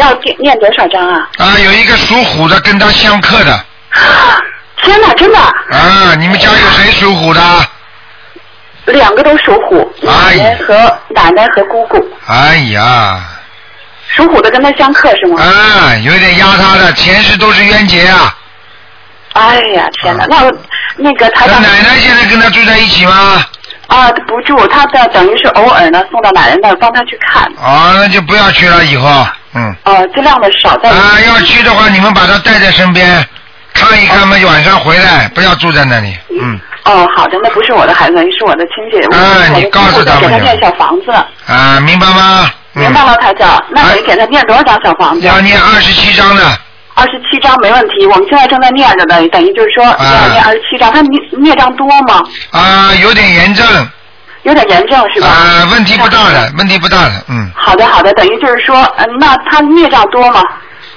[0.00, 1.28] 要念念多少张啊？
[1.38, 3.52] 啊，有一个属虎的跟他相克的。
[3.54, 4.42] 啊！
[4.82, 5.38] 天哪，真的。
[5.38, 7.40] 啊，你们家有谁属虎的？
[8.86, 10.74] 两个都属虎，奶奶和
[11.10, 11.98] 奶奶和姑姑。
[12.26, 13.22] 哎呀。
[14.08, 15.42] 属虎的跟他相克是吗？
[15.42, 18.36] 啊，有点压他的，前世都是冤结啊。
[19.32, 20.24] 哎呀，天哪！
[20.28, 20.36] 那
[20.96, 21.46] 那个他。
[21.46, 23.44] 那奶奶现在跟他住在一起吗？
[23.88, 27.42] 啊，不住，他的等于是偶尔呢送到奶奶那儿帮他去看。
[27.60, 29.74] 啊，那就不要去了，以后，嗯。
[29.82, 30.90] 啊，尽量的少在。
[30.90, 33.26] 啊，要去的话，你们把他带在身边，
[33.72, 36.60] 看一看嘛，晚上回来，不要住在那里，嗯。
[36.84, 39.00] 哦，好的，那不是我的孩子，是我的亲戚。
[39.16, 40.22] 啊，你告诉他们。
[40.22, 41.10] 给他念小房子。
[41.46, 42.50] 啊，明白吗？
[42.72, 43.62] 明白了，台长。
[43.70, 45.26] 那得给他念多少张小房子？
[45.26, 46.42] 要念二十七张的。
[46.94, 50.92] 二十七张没问题，我们现在正在念着呢，等于就是说要念二十七张。
[50.92, 52.22] 他孽孽障多吗？
[52.52, 53.66] 啊，有点炎症。
[54.42, 55.28] 有点炎症是吧？
[55.28, 57.50] 啊，问题不大的，问题不大的，嗯。
[57.56, 60.42] 好的，好的，等于就是说，嗯，那他孽障多吗？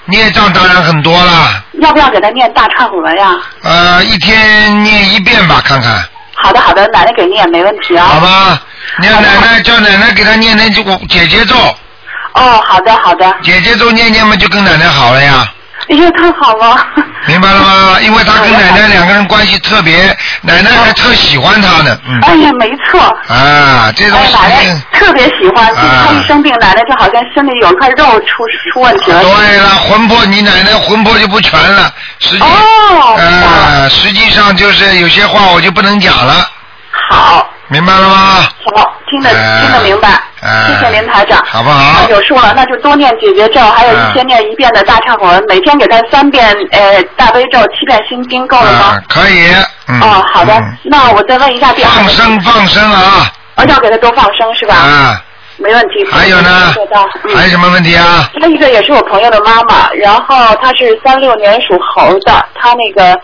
[0.08, 1.64] 孽障当然很多了。
[1.82, 3.36] 要不要给他念大忏悔文呀？
[3.62, 6.04] 呃，一天念一遍吧，看看。
[6.34, 8.06] 好的，好的，奶奶给念没问题啊。
[8.06, 8.62] 好吧，
[9.00, 11.56] 你奶奶叫奶奶给他念那就姐姐咒。
[12.34, 13.36] 哦，好的，好的。
[13.44, 15.46] 姐姐咒念念嘛，就跟奶奶好了呀。
[15.90, 16.88] 哎呀，太好了！
[17.28, 17.98] 明白了吗？
[18.02, 21.98] 因为他跟奶奶两个人关系特别，奶奶还特喜欢他呢。
[22.08, 22.20] 嗯。
[22.22, 23.02] 哎呀，没错。
[23.28, 29.22] 啊，这种奶奶特别喜欢，他一生病，奶奶就好像身里有一块肉出出问题了。
[29.22, 31.94] 对了，魂魄，你奶奶魂魄就不全了。
[32.20, 33.16] 实际哦。
[33.18, 36.50] 呃，实际上就是有些话我就不能讲了。
[37.10, 37.47] 好。
[37.70, 38.16] 明白了吗？
[38.76, 40.10] 好，听得听得明白，
[40.68, 41.44] 谢谢林台长。
[41.46, 42.08] 好不好？
[42.10, 48.98] 有数了，那就多念解决咒，还有一天念一遍的大忏悔文，每天给他三遍呃大悲咒，七遍心经，够了吗？
[49.10, 49.52] 可以。
[50.02, 50.54] 哦，好的，
[50.86, 53.30] 那我再问一下第二放生放生啊！
[53.56, 54.76] 我要给他多放生是吧？
[54.76, 55.22] 啊，
[55.58, 56.06] 没问题。
[56.10, 56.74] 还有呢？
[57.36, 58.30] 还有什么问题啊？
[58.40, 63.20] 他一个也是我朋友的妈妈，然后她是三六年属猴的，她那个。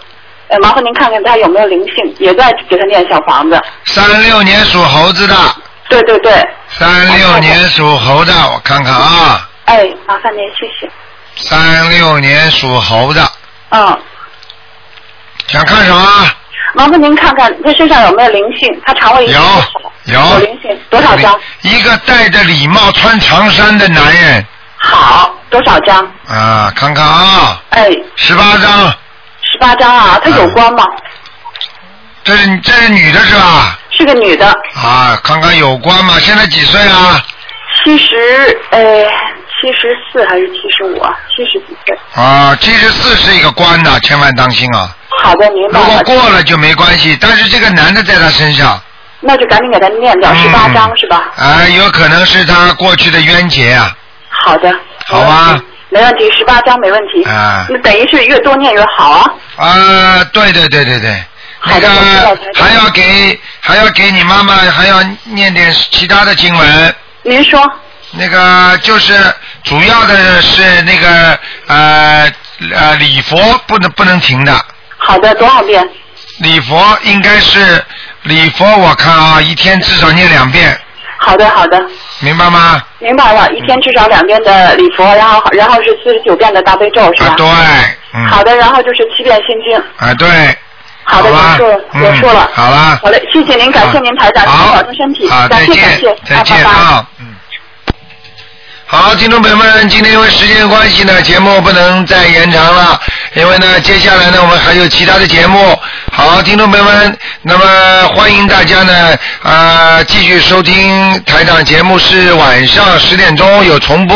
[0.59, 3.61] 麻烦您看看他有没有灵性，也在给他念小房子。
[3.85, 5.35] 三六年属猴子的。
[5.89, 6.33] 对对对。
[6.69, 9.47] 三六年属猴的，我看看啊。
[9.65, 10.89] 哎，麻烦您，谢谢。
[11.35, 13.21] 三六年属猴的。
[13.69, 13.99] 嗯。
[15.47, 16.31] 想看什么？
[16.75, 19.39] 麻烦您看看他身上有没有灵性，他肠胃有
[20.05, 21.39] 有有灵性，多少张？
[21.61, 24.45] 一个戴着礼帽穿长衫的男人。
[24.77, 25.99] 好，多少张？
[26.27, 27.61] 啊，看看啊。
[27.69, 27.89] 哎。
[28.15, 28.93] 十八张。
[29.53, 30.83] 十八张啊，他有关吗？
[32.23, 33.77] 这是这是女的是吧？
[33.91, 34.47] 是个女的。
[34.47, 36.15] 啊，看看有关吗？
[36.19, 37.21] 现在几岁啊？
[37.83, 41.13] 七十，呃，七十四还是七十五啊？
[41.29, 41.95] 七十几岁。
[42.15, 44.89] 啊，七十四是一个官呐，千万当心啊。
[45.21, 48.81] 好的，明白如果过了就没关系，但是这个男的在他身上。
[49.19, 51.29] 那就赶紧给他念掉十八张是吧？
[51.37, 53.95] 啊，有可能是他过去的冤结啊。
[54.29, 54.73] 好的。
[55.05, 55.61] 好吧。
[55.89, 57.23] 没问题，十八张没问题。
[57.29, 57.67] 啊。
[57.69, 59.31] 那等于是越多念越好啊。
[59.55, 61.23] 啊，对对对对对。
[61.65, 61.87] 那个
[62.55, 66.95] 还要给还要给你妈妈还要念点其他的经文。
[67.23, 67.61] 您说。
[68.15, 69.33] 那个就是
[69.63, 72.31] 主要的是那个呃
[72.71, 74.65] 呃礼佛不能不能停的。
[74.97, 75.83] 好的，多少遍？
[76.37, 77.83] 礼佛应该是
[78.23, 80.79] 礼佛，我看啊，一天至少念两遍。
[81.25, 81.81] 好的，好的。
[82.19, 82.83] 明白吗？
[82.99, 87.35] 明白了，一天至少两遍的礼佛，然后然后是四十九遍的大悲咒，是吧？
[87.37, 87.45] 对。
[88.27, 89.77] 好的，然后就是七遍心经。
[89.97, 90.27] 啊，对。
[91.05, 92.49] 好的，结束，结束了。
[92.53, 92.99] 好了。
[93.01, 97.27] 好嘞，谢谢您，感谢您，台长，您保重身体，感谢感谢，再见啊，嗯。
[98.85, 102.99] 好，听众朋友们，今天因为时间关系呢，节目不能再延长了，
[103.35, 105.75] 因为呢，接下来呢，我们还有其他的节目。
[106.11, 114.15] 好，听众朋友们，那么欢迎大家呢，啊，继续收听台长节目，是晚上十点钟有重播。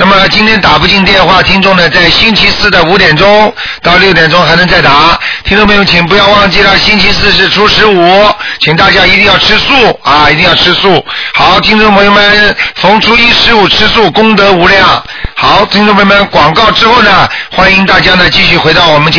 [0.00, 5.20] 那么今天打不进电话，听众呢，在星期四的五点钟到六点钟还能再打。
[5.44, 11.04] 听众朋友，请不要忘记了，星期四是初十五，请大家一定要吃素啊，一定要吃素。
[11.34, 15.04] 好，听众朋友们，逢初一十五吃素，功德无量。
[15.36, 19.18] 好，听众朋友们，广告之后呢，欢迎大家呢继续回到我们节